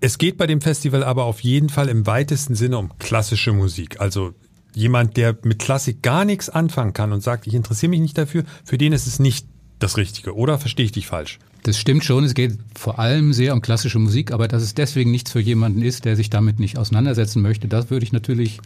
Es 0.00 0.18
geht 0.18 0.38
bei 0.38 0.46
dem 0.46 0.60
Festival 0.60 1.02
aber 1.02 1.24
auf 1.24 1.40
jeden 1.40 1.68
Fall 1.68 1.88
im 1.88 2.06
weitesten 2.06 2.54
Sinne 2.54 2.78
um 2.78 2.96
klassische 2.98 3.52
Musik. 3.52 4.00
Also 4.00 4.32
jemand, 4.74 5.16
der 5.16 5.36
mit 5.42 5.58
Klassik 5.58 6.02
gar 6.02 6.24
nichts 6.24 6.48
anfangen 6.48 6.92
kann 6.92 7.12
und 7.12 7.22
sagt, 7.22 7.46
ich 7.46 7.54
interessiere 7.54 7.90
mich 7.90 8.00
nicht 8.00 8.16
dafür, 8.16 8.44
für 8.64 8.78
den 8.78 8.92
ist 8.92 9.06
es 9.06 9.18
nicht 9.18 9.46
das 9.80 9.96
Richtige. 9.96 10.36
Oder 10.36 10.58
verstehe 10.58 10.86
ich 10.86 10.92
dich 10.92 11.06
falsch? 11.06 11.38
Das 11.64 11.78
stimmt 11.78 12.04
schon. 12.04 12.24
Es 12.24 12.34
geht 12.34 12.58
vor 12.76 12.98
allem 12.98 13.32
sehr 13.32 13.54
um 13.54 13.60
klassische 13.60 13.98
Musik, 13.98 14.32
aber 14.32 14.46
dass 14.46 14.62
es 14.62 14.74
deswegen 14.74 15.10
nichts 15.10 15.32
für 15.32 15.40
jemanden 15.40 15.82
ist, 15.82 16.04
der 16.04 16.16
sich 16.16 16.30
damit 16.30 16.60
nicht 16.60 16.78
auseinandersetzen 16.78 17.42
möchte, 17.42 17.68
das 17.68 17.90
würde 17.90 18.04
ich 18.04 18.12
natürlich 18.12 18.60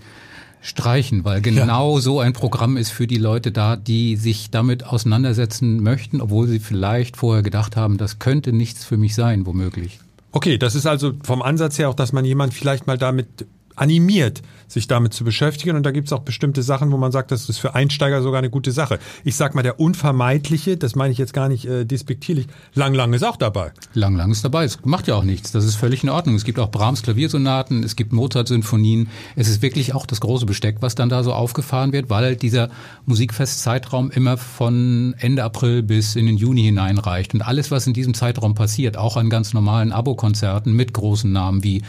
streichen, 0.62 1.25
weil 1.25 1.42
genau 1.42 1.96
ja. 1.96 2.01
so 2.01 2.20
ein 2.20 2.33
Programm 2.33 2.77
ist 2.77 2.90
für 2.90 3.07
die 3.07 3.18
Leute 3.18 3.51
da, 3.51 3.77
die 3.77 4.16
sich 4.16 4.51
damit 4.51 4.85
auseinandersetzen 4.85 5.83
möchten, 5.83 6.20
obwohl 6.20 6.46
sie 6.46 6.61
vielleicht 6.61 7.16
vorher 7.16 7.42
gedacht 7.42 7.77
haben, 7.77 7.98
das 7.98 8.20
könnte 8.20 8.53
nichts 8.53 8.85
für 8.85 8.96
mich 8.96 9.14
sein, 9.14 9.44
womöglich. 9.44 9.98
Okay, 10.31 10.57
das 10.57 10.75
ist 10.75 10.87
also 10.87 11.12
vom 11.25 11.42
Ansatz 11.42 11.79
her 11.79 11.90
auch, 11.90 11.94
dass 11.94 12.12
man 12.12 12.25
jemand 12.25 12.55
vielleicht 12.55 12.87
mal 12.87 12.96
damit 12.96 13.44
animiert, 13.76 14.42
sich 14.68 14.87
damit 14.87 15.12
zu 15.14 15.24
beschäftigen. 15.24 15.76
Und 15.76 15.85
da 15.85 15.90
gibt 15.90 16.08
es 16.08 16.12
auch 16.12 16.20
bestimmte 16.20 16.62
Sachen, 16.62 16.90
wo 16.92 16.96
man 16.96 17.12
sagt, 17.12 17.30
das 17.30 17.48
ist 17.48 17.58
für 17.58 17.74
Einsteiger 17.74 18.22
sogar 18.22 18.38
eine 18.38 18.50
gute 18.50 18.72
Sache. 18.72 18.98
Ich 19.24 19.37
sag 19.37 19.54
mal, 19.54 19.62
der 19.62 19.78
Unvermeidliche, 19.78 20.76
das 20.76 20.94
meine 20.94 21.12
ich 21.12 21.18
jetzt 21.18 21.35
gar 21.35 21.48
nicht 21.48 21.66
äh, 21.66 21.85
despektierlich, 21.85 22.46
Lang 22.74 22.94
Lang 22.94 23.12
ist 23.12 23.24
auch 23.24 23.37
dabei. 23.37 23.72
Lang 23.94 24.16
Lang 24.16 24.30
ist 24.30 24.44
dabei. 24.44 24.64
Es 24.64 24.78
macht 24.85 25.08
ja 25.08 25.14
auch 25.14 25.24
nichts. 25.24 25.52
Das 25.52 25.64
ist 25.64 25.76
völlig 25.76 26.02
in 26.02 26.11
Ordnung. 26.11 26.35
Es 26.35 26.44
gibt 26.44 26.58
auch 26.58 26.70
Brahms 26.70 27.02
Klaviersonaten, 27.02 27.82
es 27.82 27.96
gibt 27.96 28.12
Mozart-Sinfonien. 28.12 29.08
Es 29.37 29.48
ist 29.48 29.62
wirklich 29.62 29.94
auch 29.94 30.06
das 30.06 30.20
große 30.20 30.46
Besteck, 30.46 30.76
was 30.80 30.94
dann 30.94 31.08
da 31.08 31.22
so 31.22 31.32
aufgefahren 31.32 31.92
wird, 31.92 32.11
weil 32.11 32.37
dieser 32.37 32.70
Musikfestzeitraum 33.06 34.11
immer 34.11 34.37
von 34.37 35.14
Ende 35.18 35.44
April 35.44 35.82
bis 35.82 36.16
in 36.16 36.26
den 36.26 36.37
Juni 36.37 36.62
hineinreicht. 36.62 37.35
Und 37.35 37.42
alles, 37.42 37.70
was 37.70 37.87
in 37.87 37.92
diesem 37.92 38.14
Zeitraum 38.14 38.54
passiert, 38.54 38.96
auch 38.96 39.16
an 39.16 39.30
ganz 39.30 39.52
normalen 39.52 39.92
Abokonzerten 39.92 40.72
mit 40.72 40.94
großen 40.94 41.30
Namen 41.30 41.62
wie 41.62 41.82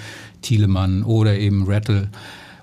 Thielemann 0.44 1.04
oder 1.04 1.38
eben 1.38 1.66
Rattle 1.66 2.10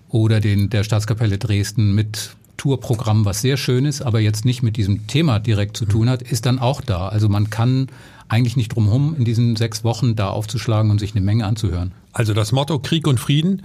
oder 0.08 0.40
den, 0.40 0.70
der 0.70 0.84
Staatskapelle 0.84 1.38
Dresden 1.38 1.94
mit 1.94 2.36
Tourprogramm, 2.56 3.24
was 3.24 3.40
sehr 3.40 3.56
schön 3.56 3.86
ist, 3.86 4.02
aber 4.02 4.20
jetzt 4.20 4.44
nicht 4.44 4.62
mit 4.62 4.76
diesem 4.76 5.06
Thema 5.06 5.38
direkt 5.38 5.76
zu 5.76 5.86
tun 5.86 6.10
hat, 6.10 6.20
ist 6.20 6.44
dann 6.44 6.58
auch 6.58 6.82
da. 6.82 7.08
Also 7.08 7.28
man 7.28 7.48
kann 7.48 7.88
eigentlich 8.28 8.56
nicht 8.56 8.74
drum 8.74 8.84
herum, 8.84 9.14
in 9.16 9.24
diesen 9.24 9.56
sechs 9.56 9.82
Wochen 9.82 10.14
da 10.14 10.28
aufzuschlagen 10.28 10.90
und 10.90 10.98
sich 10.98 11.12
eine 11.14 11.24
Menge 11.24 11.46
anzuhören. 11.46 11.92
Also 12.12 12.34
das 12.34 12.52
Motto 12.52 12.78
Krieg 12.78 13.06
und 13.06 13.18
Frieden, 13.18 13.62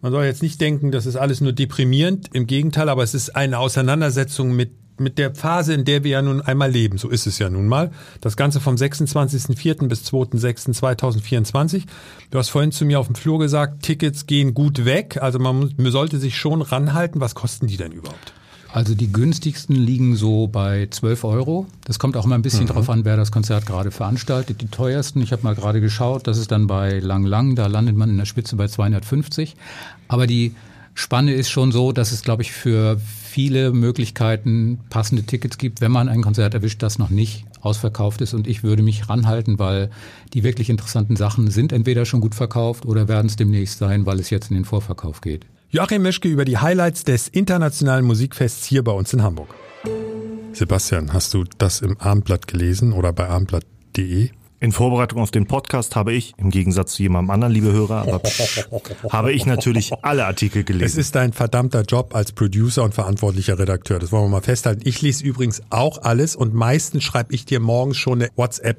man 0.00 0.10
soll 0.10 0.24
jetzt 0.24 0.42
nicht 0.42 0.60
denken, 0.60 0.90
das 0.90 1.06
ist 1.06 1.14
alles 1.14 1.40
nur 1.40 1.52
deprimierend, 1.52 2.30
im 2.32 2.48
Gegenteil, 2.48 2.88
aber 2.88 3.04
es 3.04 3.14
ist 3.14 3.36
eine 3.36 3.58
Auseinandersetzung 3.58 4.56
mit 4.56 4.72
mit 4.98 5.18
der 5.18 5.34
Phase, 5.34 5.74
in 5.74 5.84
der 5.84 6.04
wir 6.04 6.12
ja 6.12 6.22
nun 6.22 6.40
einmal 6.40 6.70
leben. 6.70 6.98
So 6.98 7.08
ist 7.08 7.26
es 7.26 7.38
ja 7.38 7.50
nun 7.50 7.68
mal. 7.68 7.90
Das 8.20 8.36
Ganze 8.36 8.60
vom 8.60 8.76
26.04. 8.76 9.88
bis 9.88 10.04
2.06.2024. 10.04 11.84
Du 12.30 12.38
hast 12.38 12.50
vorhin 12.50 12.72
zu 12.72 12.84
mir 12.84 13.00
auf 13.00 13.06
dem 13.06 13.14
Flur 13.14 13.38
gesagt, 13.38 13.82
Tickets 13.82 14.26
gehen 14.26 14.54
gut 14.54 14.84
weg. 14.84 15.18
Also 15.20 15.38
man, 15.38 15.72
man 15.76 15.92
sollte 15.92 16.18
sich 16.18 16.36
schon 16.36 16.62
ranhalten. 16.62 17.20
Was 17.20 17.34
kosten 17.34 17.66
die 17.66 17.76
denn 17.76 17.92
überhaupt? 17.92 18.32
Also 18.72 18.94
die 18.94 19.12
günstigsten 19.12 19.76
liegen 19.76 20.16
so 20.16 20.46
bei 20.46 20.88
12 20.90 21.24
Euro. 21.24 21.66
Das 21.84 21.98
kommt 21.98 22.16
auch 22.16 22.24
immer 22.24 22.36
ein 22.36 22.42
bisschen 22.42 22.64
mhm. 22.64 22.68
drauf 22.68 22.88
an, 22.88 23.04
wer 23.04 23.18
das 23.18 23.30
Konzert 23.30 23.66
gerade 23.66 23.90
veranstaltet. 23.90 24.62
Die 24.62 24.68
teuersten, 24.68 25.20
ich 25.20 25.30
habe 25.32 25.42
mal 25.42 25.54
gerade 25.54 25.82
geschaut, 25.82 26.26
das 26.26 26.38
ist 26.38 26.50
dann 26.50 26.66
bei 26.66 26.98
Lang 26.98 27.24
Lang, 27.24 27.54
da 27.54 27.66
landet 27.66 27.96
man 27.96 28.08
in 28.08 28.16
der 28.16 28.24
Spitze 28.24 28.56
bei 28.56 28.68
250. 28.68 29.56
Aber 30.08 30.26
die 30.26 30.54
Spanne 30.94 31.34
ist 31.34 31.50
schon 31.50 31.70
so, 31.70 31.92
dass 31.92 32.12
es, 32.12 32.22
glaube 32.22 32.42
ich, 32.42 32.52
für 32.52 32.98
viele 33.32 33.72
Möglichkeiten 33.72 34.80
passende 34.90 35.22
Tickets 35.22 35.56
gibt, 35.56 35.80
wenn 35.80 35.90
man 35.90 36.10
ein 36.10 36.20
Konzert 36.20 36.52
erwischt, 36.52 36.82
das 36.82 36.98
noch 36.98 37.08
nicht 37.08 37.46
ausverkauft 37.62 38.20
ist. 38.20 38.34
Und 38.34 38.46
ich 38.46 38.62
würde 38.62 38.82
mich 38.82 39.08
ranhalten, 39.08 39.58
weil 39.58 39.90
die 40.34 40.42
wirklich 40.44 40.68
interessanten 40.68 41.16
Sachen 41.16 41.50
sind 41.50 41.72
entweder 41.72 42.04
schon 42.04 42.20
gut 42.20 42.34
verkauft 42.34 42.84
oder 42.84 43.08
werden 43.08 43.28
es 43.28 43.36
demnächst 43.36 43.78
sein, 43.78 44.04
weil 44.04 44.20
es 44.20 44.28
jetzt 44.28 44.50
in 44.50 44.56
den 44.56 44.66
Vorverkauf 44.66 45.22
geht. 45.22 45.46
Joachim 45.70 46.02
Meschke 46.02 46.28
über 46.28 46.44
die 46.44 46.58
Highlights 46.58 47.04
des 47.04 47.28
internationalen 47.28 48.04
Musikfests 48.04 48.66
hier 48.66 48.84
bei 48.84 48.92
uns 48.92 49.14
in 49.14 49.22
Hamburg. 49.22 49.54
Sebastian, 50.52 51.14
hast 51.14 51.32
du 51.32 51.44
das 51.56 51.80
im 51.80 51.98
Abendblatt 51.98 52.46
gelesen 52.46 52.92
oder 52.92 53.14
bei 53.14 53.26
abendblatt.de? 53.30 54.28
In 54.62 54.70
Vorbereitung 54.70 55.20
auf 55.20 55.32
den 55.32 55.46
Podcast 55.46 55.96
habe 55.96 56.12
ich, 56.12 56.34
im 56.36 56.50
Gegensatz 56.50 56.92
zu 56.92 57.02
jemandem 57.02 57.30
anderen, 57.30 57.52
liebe 57.52 57.72
Hörer, 57.72 58.02
aber 58.02 58.20
psch, 58.20 58.68
habe 59.10 59.32
ich 59.32 59.44
natürlich 59.44 59.90
alle 60.02 60.24
Artikel 60.24 60.62
gelesen. 60.62 60.84
Es 60.86 60.96
ist 60.96 61.16
dein 61.16 61.32
verdammter 61.32 61.82
Job 61.82 62.14
als 62.14 62.30
Producer 62.30 62.84
und 62.84 62.94
verantwortlicher 62.94 63.58
Redakteur. 63.58 63.98
Das 63.98 64.12
wollen 64.12 64.26
wir 64.26 64.28
mal 64.28 64.40
festhalten. 64.40 64.82
Ich 64.84 65.02
lese 65.02 65.24
übrigens 65.24 65.62
auch 65.70 66.02
alles 66.02 66.36
und 66.36 66.54
meistens 66.54 67.02
schreibe 67.02 67.34
ich 67.34 67.44
dir 67.44 67.58
morgens 67.58 67.96
schon 67.96 68.22
eine 68.22 68.30
WhatsApp. 68.36 68.78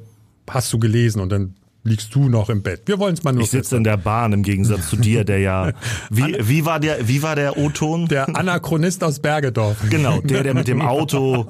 Hast 0.49 0.71
du 0.71 0.79
gelesen? 0.79 1.19
Und 1.19 1.33
dann 1.33 1.55
liegst 1.83 2.15
du 2.15 2.29
noch 2.29 2.49
im 2.49 2.61
Bett. 2.61 2.83
Wir 2.85 2.99
wollen 2.99 3.13
es 3.13 3.23
mal 3.23 3.33
nur. 3.33 3.43
Ich 3.43 3.49
sitze 3.49 3.75
in 3.75 3.83
der 3.83 3.97
Bahn 3.97 4.33
im 4.33 4.43
Gegensatz 4.43 4.89
zu 4.89 4.95
dir, 4.95 5.23
der 5.23 5.39
ja. 5.39 5.71
Wie, 6.09 6.35
wie 6.39 6.65
war 6.65 6.79
der, 6.79 7.07
wie 7.07 7.21
war 7.21 7.35
der 7.35 7.57
O-Ton? 7.57 8.07
Der 8.07 8.35
Anachronist 8.35 9.03
aus 9.03 9.19
Bergedorf. 9.19 9.77
Genau, 9.89 10.21
der, 10.21 10.43
der 10.43 10.53
mit 10.53 10.67
dem 10.67 10.81
Auto 10.93 11.47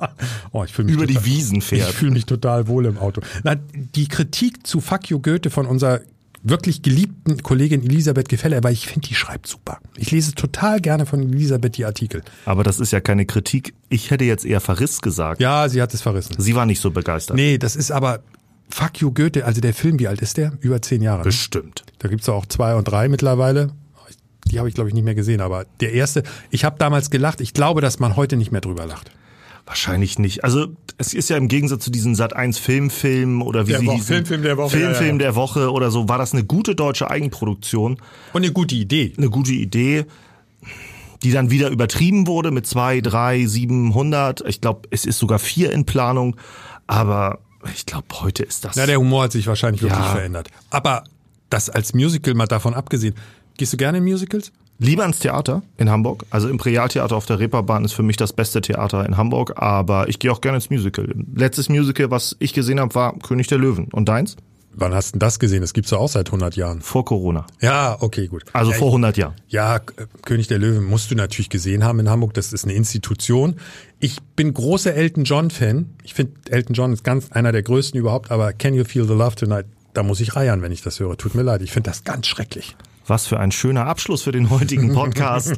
oh, 0.52 0.66
über 0.78 1.06
total, 1.06 1.08
die 1.08 1.26
Wiesen 1.26 1.62
fährt. 1.62 1.90
Ich 1.90 1.96
fühle 1.96 2.12
mich 2.12 2.26
total 2.26 2.68
wohl 2.68 2.86
im 2.86 2.98
Auto. 2.98 3.22
Na, 3.44 3.56
die 3.56 4.08
Kritik 4.08 4.66
zu 4.66 4.82
Fuck 4.82 5.10
you 5.10 5.20
Goethe 5.20 5.50
von 5.50 5.66
unserer 5.66 6.02
wirklich 6.44 6.82
geliebten 6.82 7.42
Kollegin 7.42 7.84
Elisabeth 7.84 8.28
Gefälle, 8.30 8.58
aber 8.58 8.72
ich 8.72 8.88
finde, 8.88 9.08
die 9.08 9.16
schreibt 9.16 9.48
super. 9.48 9.80
Ich 9.96 10.12
lese 10.12 10.36
total 10.36 10.82
gerne 10.82 11.06
von 11.06 11.22
Elisabeth 11.22 11.78
die 11.78 11.86
Artikel. 11.86 12.22
Aber 12.46 12.64
das 12.64 12.80
ist 12.80 12.92
ja 12.92 13.00
keine 13.00 13.26
Kritik. 13.26 13.74
Ich 13.90 14.12
hätte 14.12 14.26
jetzt 14.26 14.46
eher 14.46 14.60
Verriss 14.60 15.02
gesagt. 15.02 15.42
Ja, 15.42 15.70
sie 15.70 15.82
hat 15.82 15.94
es 15.94 16.02
verrissen. 16.02 16.36
Sie 16.38 16.54
war 16.56 16.66
nicht 16.66 16.82
so 16.82 16.92
begeistert. 16.92 17.38
Nee, 17.38 17.58
das 17.58 17.76
ist 17.76 17.92
aber, 17.92 18.20
Fuck 18.74 19.02
You 19.02 19.12
Goethe, 19.12 19.46
also 19.46 19.62
der 19.62 19.76
Film, 19.76 20.00
wie 20.00 20.08
alt 20.08 20.20
ist 20.22 20.38
der? 20.38 20.54
Über 20.62 20.82
zehn 20.82 21.04
Jahre. 21.04 21.20
Ne? 21.20 21.26
Bestimmt. 21.26 21.84
Da 22.00 22.08
gibt's 22.08 22.28
auch 22.28 22.48
zwei 22.48 22.74
und 22.74 22.86
drei 22.86 23.08
mittlerweile. 23.08 23.70
Die 24.46 24.58
habe 24.58 24.68
ich, 24.68 24.74
glaube 24.74 24.90
ich, 24.90 24.96
nicht 24.96 25.04
mehr 25.04 25.14
gesehen, 25.14 25.42
aber 25.42 25.68
der 25.80 25.94
erste, 25.94 26.24
ich 26.50 26.66
habe 26.66 26.78
damals 26.80 27.12
gelacht. 27.12 27.40
Ich 27.40 27.54
glaube, 27.54 27.82
dass 27.82 28.00
man 28.00 28.16
heute 28.16 28.36
nicht 28.36 28.52
mehr 28.52 28.62
drüber 28.62 28.88
lacht. 28.88 29.12
Wahrscheinlich 29.68 30.18
nicht. 30.18 30.44
Also 30.44 30.70
es 30.98 31.14
ist 31.14 31.30
ja 31.30 31.38
im 31.38 31.50
Gegensatz 31.50 31.84
zu 31.84 31.92
diesen 31.92 32.16
Sat 32.16 32.36
1 32.36 32.58
Filmfilm 32.58 33.44
oder 33.44 33.68
wie 33.68 33.72
der 33.74 33.82
sie 33.82 33.86
Woche, 33.86 33.96
hießen, 33.98 34.08
Filmfilm 34.08 34.42
der 34.42 34.58
Woche, 34.58 34.70
Filmfilm 34.72 35.06
ja, 35.06 35.12
ja. 35.12 35.18
der 35.20 35.36
Woche 35.36 35.72
oder 35.72 35.92
so, 35.92 36.10
war 36.10 36.18
das 36.18 36.34
eine 36.34 36.44
gute 36.44 36.74
deutsche 36.74 37.12
Eigenproduktion. 37.12 37.98
Und 38.34 38.44
eine 38.44 38.52
gute 38.52 38.74
Idee. 38.74 39.14
Eine 39.18 39.30
gute 39.30 39.54
Idee, 39.54 40.06
die 41.22 41.32
dann 41.32 41.52
wieder 41.52 41.70
übertrieben 41.70 42.26
wurde 42.26 42.50
mit 42.50 42.66
zwei, 42.66 43.02
drei, 43.02 43.46
700. 43.46 44.44
Ich 44.48 44.62
glaube, 44.62 44.88
es 44.90 45.06
ist 45.06 45.20
sogar 45.20 45.38
vier 45.38 45.72
in 45.72 45.86
Planung. 45.86 46.38
Aber 46.88 47.40
ich 47.74 47.86
glaube, 47.86 48.08
heute 48.22 48.44
ist 48.44 48.66
das. 48.66 48.76
Ja, 48.76 48.86
der 48.86 49.00
Humor 49.00 49.24
hat 49.24 49.32
sich 49.32 49.48
wahrscheinlich 49.48 49.82
wirklich 49.82 50.00
ja. 50.00 50.12
verändert. 50.12 50.50
Aber 50.70 51.04
das 51.50 51.70
als 51.70 51.94
Musical 51.94 52.34
mal 52.34 52.48
davon 52.48 52.74
abgesehen. 52.74 53.16
Gehst 53.58 53.74
du 53.74 53.78
gerne 53.78 54.00
in 54.00 54.04
Musicals? 54.04 54.52
Lieber 54.80 55.06
ins 55.06 55.20
Theater 55.20 55.62
in 55.78 55.90
Hamburg. 55.90 56.26
Also 56.32 56.50
Imperial 56.50 56.90
Theater 56.90 57.16
auf 57.16 57.26
der 57.26 57.40
Reeperbahn 57.40 57.86
ist 57.86 57.94
für 57.94 58.04
mich 58.04 58.18
das 58.18 58.34
beste 58.34 58.60
Theater 58.60 59.06
in 59.06 59.18
Hamburg, 59.18 59.54
aber 59.56 60.10
ich 60.10 60.18
gehe 60.18 60.32
auch 60.32 60.42
gerne 60.42 60.58
ins 60.58 60.70
Musical. 60.70 61.14
Letztes 61.36 61.70
Musical, 61.70 62.10
was 62.10 62.36
ich 62.40 62.54
gesehen 62.54 62.80
habe, 62.80 62.94
war 62.96 63.18
König 63.20 63.48
der 63.48 63.60
Löwen. 63.60 63.88
Und 63.92 64.10
deins? 64.10 64.36
Wann 64.76 64.94
hast 64.94 65.16
du 65.16 65.20
das 65.20 65.40
gesehen? 65.40 65.62
Das 65.62 65.74
gibt's 65.74 65.92
ja 65.92 65.98
auch 65.98 66.10
seit 66.10 66.28
100 66.28 66.56
Jahren. 66.56 66.82
Vor 66.82 67.06
Corona. 67.06 67.46
Ja, 67.62 67.98
okay, 68.00 68.28
gut. 68.28 68.44
Also 68.54 68.72
ja, 68.72 68.78
vor 68.78 68.88
100 68.88 69.18
Jahren. 69.18 69.36
Ja, 69.48 69.80
König 70.26 70.48
der 70.48 70.60
Löwen 70.60 70.84
musst 70.84 71.12
du 71.12 71.16
natürlich 71.16 71.50
gesehen 71.50 71.84
haben 71.84 72.00
in 72.00 72.10
Hamburg. 72.10 72.34
Das 72.34 72.54
ist 72.54 72.66
eine 72.66 72.74
Institution. 72.74 73.56
Ich 74.00 74.22
bin 74.36 74.54
großer 74.54 74.94
Elton 74.94 75.24
John 75.24 75.52
Fan. 75.52 75.94
Ich 76.04 76.14
finde 76.14 76.34
Elton 76.50 76.74
John 76.74 76.94
ist 76.94 77.04
ganz 77.04 77.32
einer 77.32 77.52
der 77.52 77.64
größten 77.64 78.00
überhaupt, 78.00 78.32
aber 78.32 78.54
Can 78.54 78.74
You 78.74 78.84
Feel 78.84 79.06
the 79.06 79.14
Love 79.14 79.36
Tonight? 79.36 79.66
Da 79.94 80.02
muss 80.02 80.20
ich 80.20 80.36
reiern, 80.36 80.62
wenn 80.62 80.72
ich 80.72 80.82
das 80.82 81.00
höre. 81.00 81.18
Tut 81.18 81.36
mir 81.36 81.44
leid. 81.44 81.62
Ich 81.62 81.72
finde 81.72 81.90
das 81.90 82.04
ganz 82.04 82.28
schrecklich. 82.28 82.76
Was 83.06 83.28
für 83.28 83.40
ein 83.40 83.52
schöner 83.52 83.86
Abschluss 83.86 84.24
für 84.24 84.32
den 84.32 84.50
heutigen 84.50 84.94
Podcast. 84.94 85.56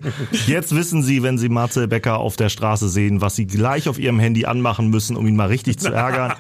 Jetzt 0.47 0.75
wissen 0.75 1.03
Sie, 1.03 1.21
wenn 1.23 1.37
Sie 1.37 1.49
Marcel 1.49 1.87
Becker 1.87 2.17
auf 2.17 2.35
der 2.35 2.49
Straße 2.49 2.89
sehen, 2.89 3.21
was 3.21 3.35
Sie 3.35 3.45
gleich 3.45 3.87
auf 3.87 3.99
Ihrem 3.99 4.19
Handy 4.19 4.45
anmachen 4.45 4.89
müssen, 4.89 5.15
um 5.15 5.27
ihn 5.27 5.35
mal 5.35 5.47
richtig 5.47 5.77
zu 5.77 5.91
ärgern. 5.93 6.33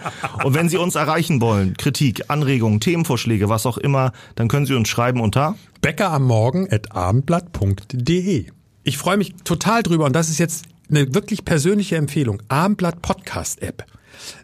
Und 0.43 0.53
wenn 0.55 0.69
Sie 0.69 0.77
uns 0.77 0.95
erreichen 0.95 1.41
wollen, 1.41 1.75
Kritik, 1.77 2.29
Anregungen, 2.29 2.79
Themenvorschläge, 2.79 3.49
was 3.49 3.65
auch 3.65 3.77
immer, 3.77 4.13
dann 4.35 4.47
können 4.47 4.65
Sie 4.65 4.73
uns 4.73 4.89
schreiben 4.89 5.21
unter 5.21 5.55
Becker 5.81 6.11
am 6.11 6.23
Morgen 6.23 6.67
at 6.71 6.91
abendblatt.de. 6.91 8.45
Ich 8.83 8.97
freue 8.97 9.17
mich 9.17 9.35
total 9.43 9.83
drüber 9.83 10.05
und 10.05 10.15
das 10.15 10.29
ist 10.29 10.39
jetzt 10.39 10.65
eine 10.89 11.13
wirklich 11.13 11.45
persönliche 11.45 11.95
Empfehlung. 11.97 12.41
Abendblatt 12.47 13.01
Podcast 13.01 13.61
App. 13.61 13.85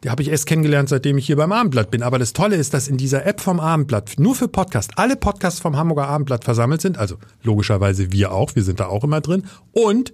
Die 0.04 0.10
habe 0.10 0.22
ich 0.22 0.30
erst 0.30 0.46
kennengelernt, 0.46 0.90
seitdem 0.90 1.18
ich 1.18 1.26
hier 1.26 1.36
beim 1.36 1.52
Abendblatt 1.52 1.92
bin. 1.92 2.04
Aber 2.04 2.20
das 2.20 2.34
Tolle 2.34 2.56
ist, 2.56 2.74
dass 2.74 2.88
in 2.88 2.98
dieser 2.98 3.26
App 3.26 3.42
vom 3.42 3.60
Abendblatt 3.60 4.14
nur 4.18 4.36
für 4.36 4.48
Podcast 4.48 4.92
alle 4.96 5.16
Podcasts 5.16 5.60
vom 5.60 5.78
Hamburger 5.78 6.08
Abendblatt 6.08 6.44
versammelt 6.44 6.82
sind. 6.82 6.98
Also 6.98 7.18
logischerweise 7.44 8.12
wir 8.12 8.32
auch. 8.32 8.56
Wir 8.56 8.64
sind 8.64 8.80
da 8.80 8.88
auch 8.88 9.04
immer 9.04 9.22
drin. 9.22 9.44
Und 9.72 10.14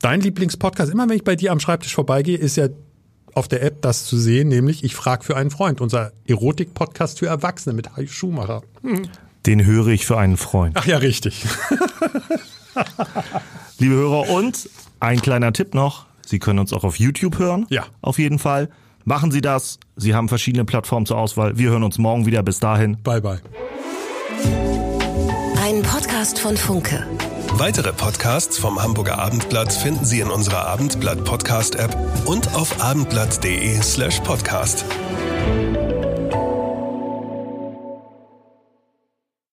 dein 0.00 0.20
Lieblingspodcast, 0.20 0.92
immer 0.92 1.08
wenn 1.08 1.16
ich 1.16 1.24
bei 1.24 1.36
dir 1.36 1.52
am 1.52 1.60
Schreibtisch 1.60 1.94
vorbeigehe, 1.94 2.36
ist 2.36 2.56
ja 2.56 2.68
auf 3.34 3.48
der 3.48 3.62
App 3.62 3.82
das 3.82 4.06
zu 4.06 4.16
sehen, 4.16 4.48
nämlich 4.48 4.82
Ich 4.82 4.94
frag 4.96 5.22
für 5.22 5.36
einen 5.36 5.50
Freund, 5.50 5.82
unser 5.82 6.12
Erotik-Podcast 6.26 7.18
für 7.18 7.26
Erwachsene 7.26 7.74
mit 7.74 7.94
Heidi 7.94 8.08
Schumacher. 8.08 8.62
Hm. 8.82 9.02
Den 9.44 9.64
höre 9.64 9.88
ich 9.88 10.06
für 10.06 10.16
einen 10.16 10.38
Freund. 10.38 10.76
Ach 10.78 10.86
ja, 10.86 10.96
richtig. 10.96 11.44
Liebe 13.78 13.94
Hörer, 13.94 14.30
und 14.30 14.70
ein 15.00 15.20
kleiner 15.20 15.52
Tipp 15.52 15.74
noch. 15.74 16.06
Sie 16.26 16.38
können 16.38 16.58
uns 16.58 16.72
auch 16.72 16.84
auf 16.84 16.98
YouTube 16.98 17.38
hören. 17.38 17.66
Ja. 17.70 17.84
Auf 18.02 18.18
jeden 18.18 18.38
Fall. 18.38 18.68
Machen 19.04 19.30
Sie 19.30 19.40
das. 19.40 19.78
Sie 19.94 20.14
haben 20.14 20.28
verschiedene 20.28 20.64
Plattformen 20.64 21.06
zur 21.06 21.18
Auswahl. 21.18 21.56
Wir 21.56 21.70
hören 21.70 21.84
uns 21.84 21.96
morgen 21.98 22.26
wieder. 22.26 22.42
Bis 22.42 22.58
dahin. 22.58 23.00
Bye, 23.02 23.20
bye. 23.20 23.40
Ein 25.62 25.82
Podcast 25.82 26.38
von 26.38 26.56
Funke. 26.56 27.06
Weitere 27.52 27.92
Podcasts 27.92 28.58
vom 28.58 28.82
Hamburger 28.82 29.18
Abendblatt 29.18 29.72
finden 29.72 30.04
Sie 30.04 30.20
in 30.20 30.28
unserer 30.28 30.66
Abendblatt 30.66 31.24
Podcast 31.24 31.76
App 31.76 31.96
und 32.26 32.54
auf 32.54 32.82
abendblatt.de 32.82 33.80
slash 33.80 34.20
podcast. 34.20 34.84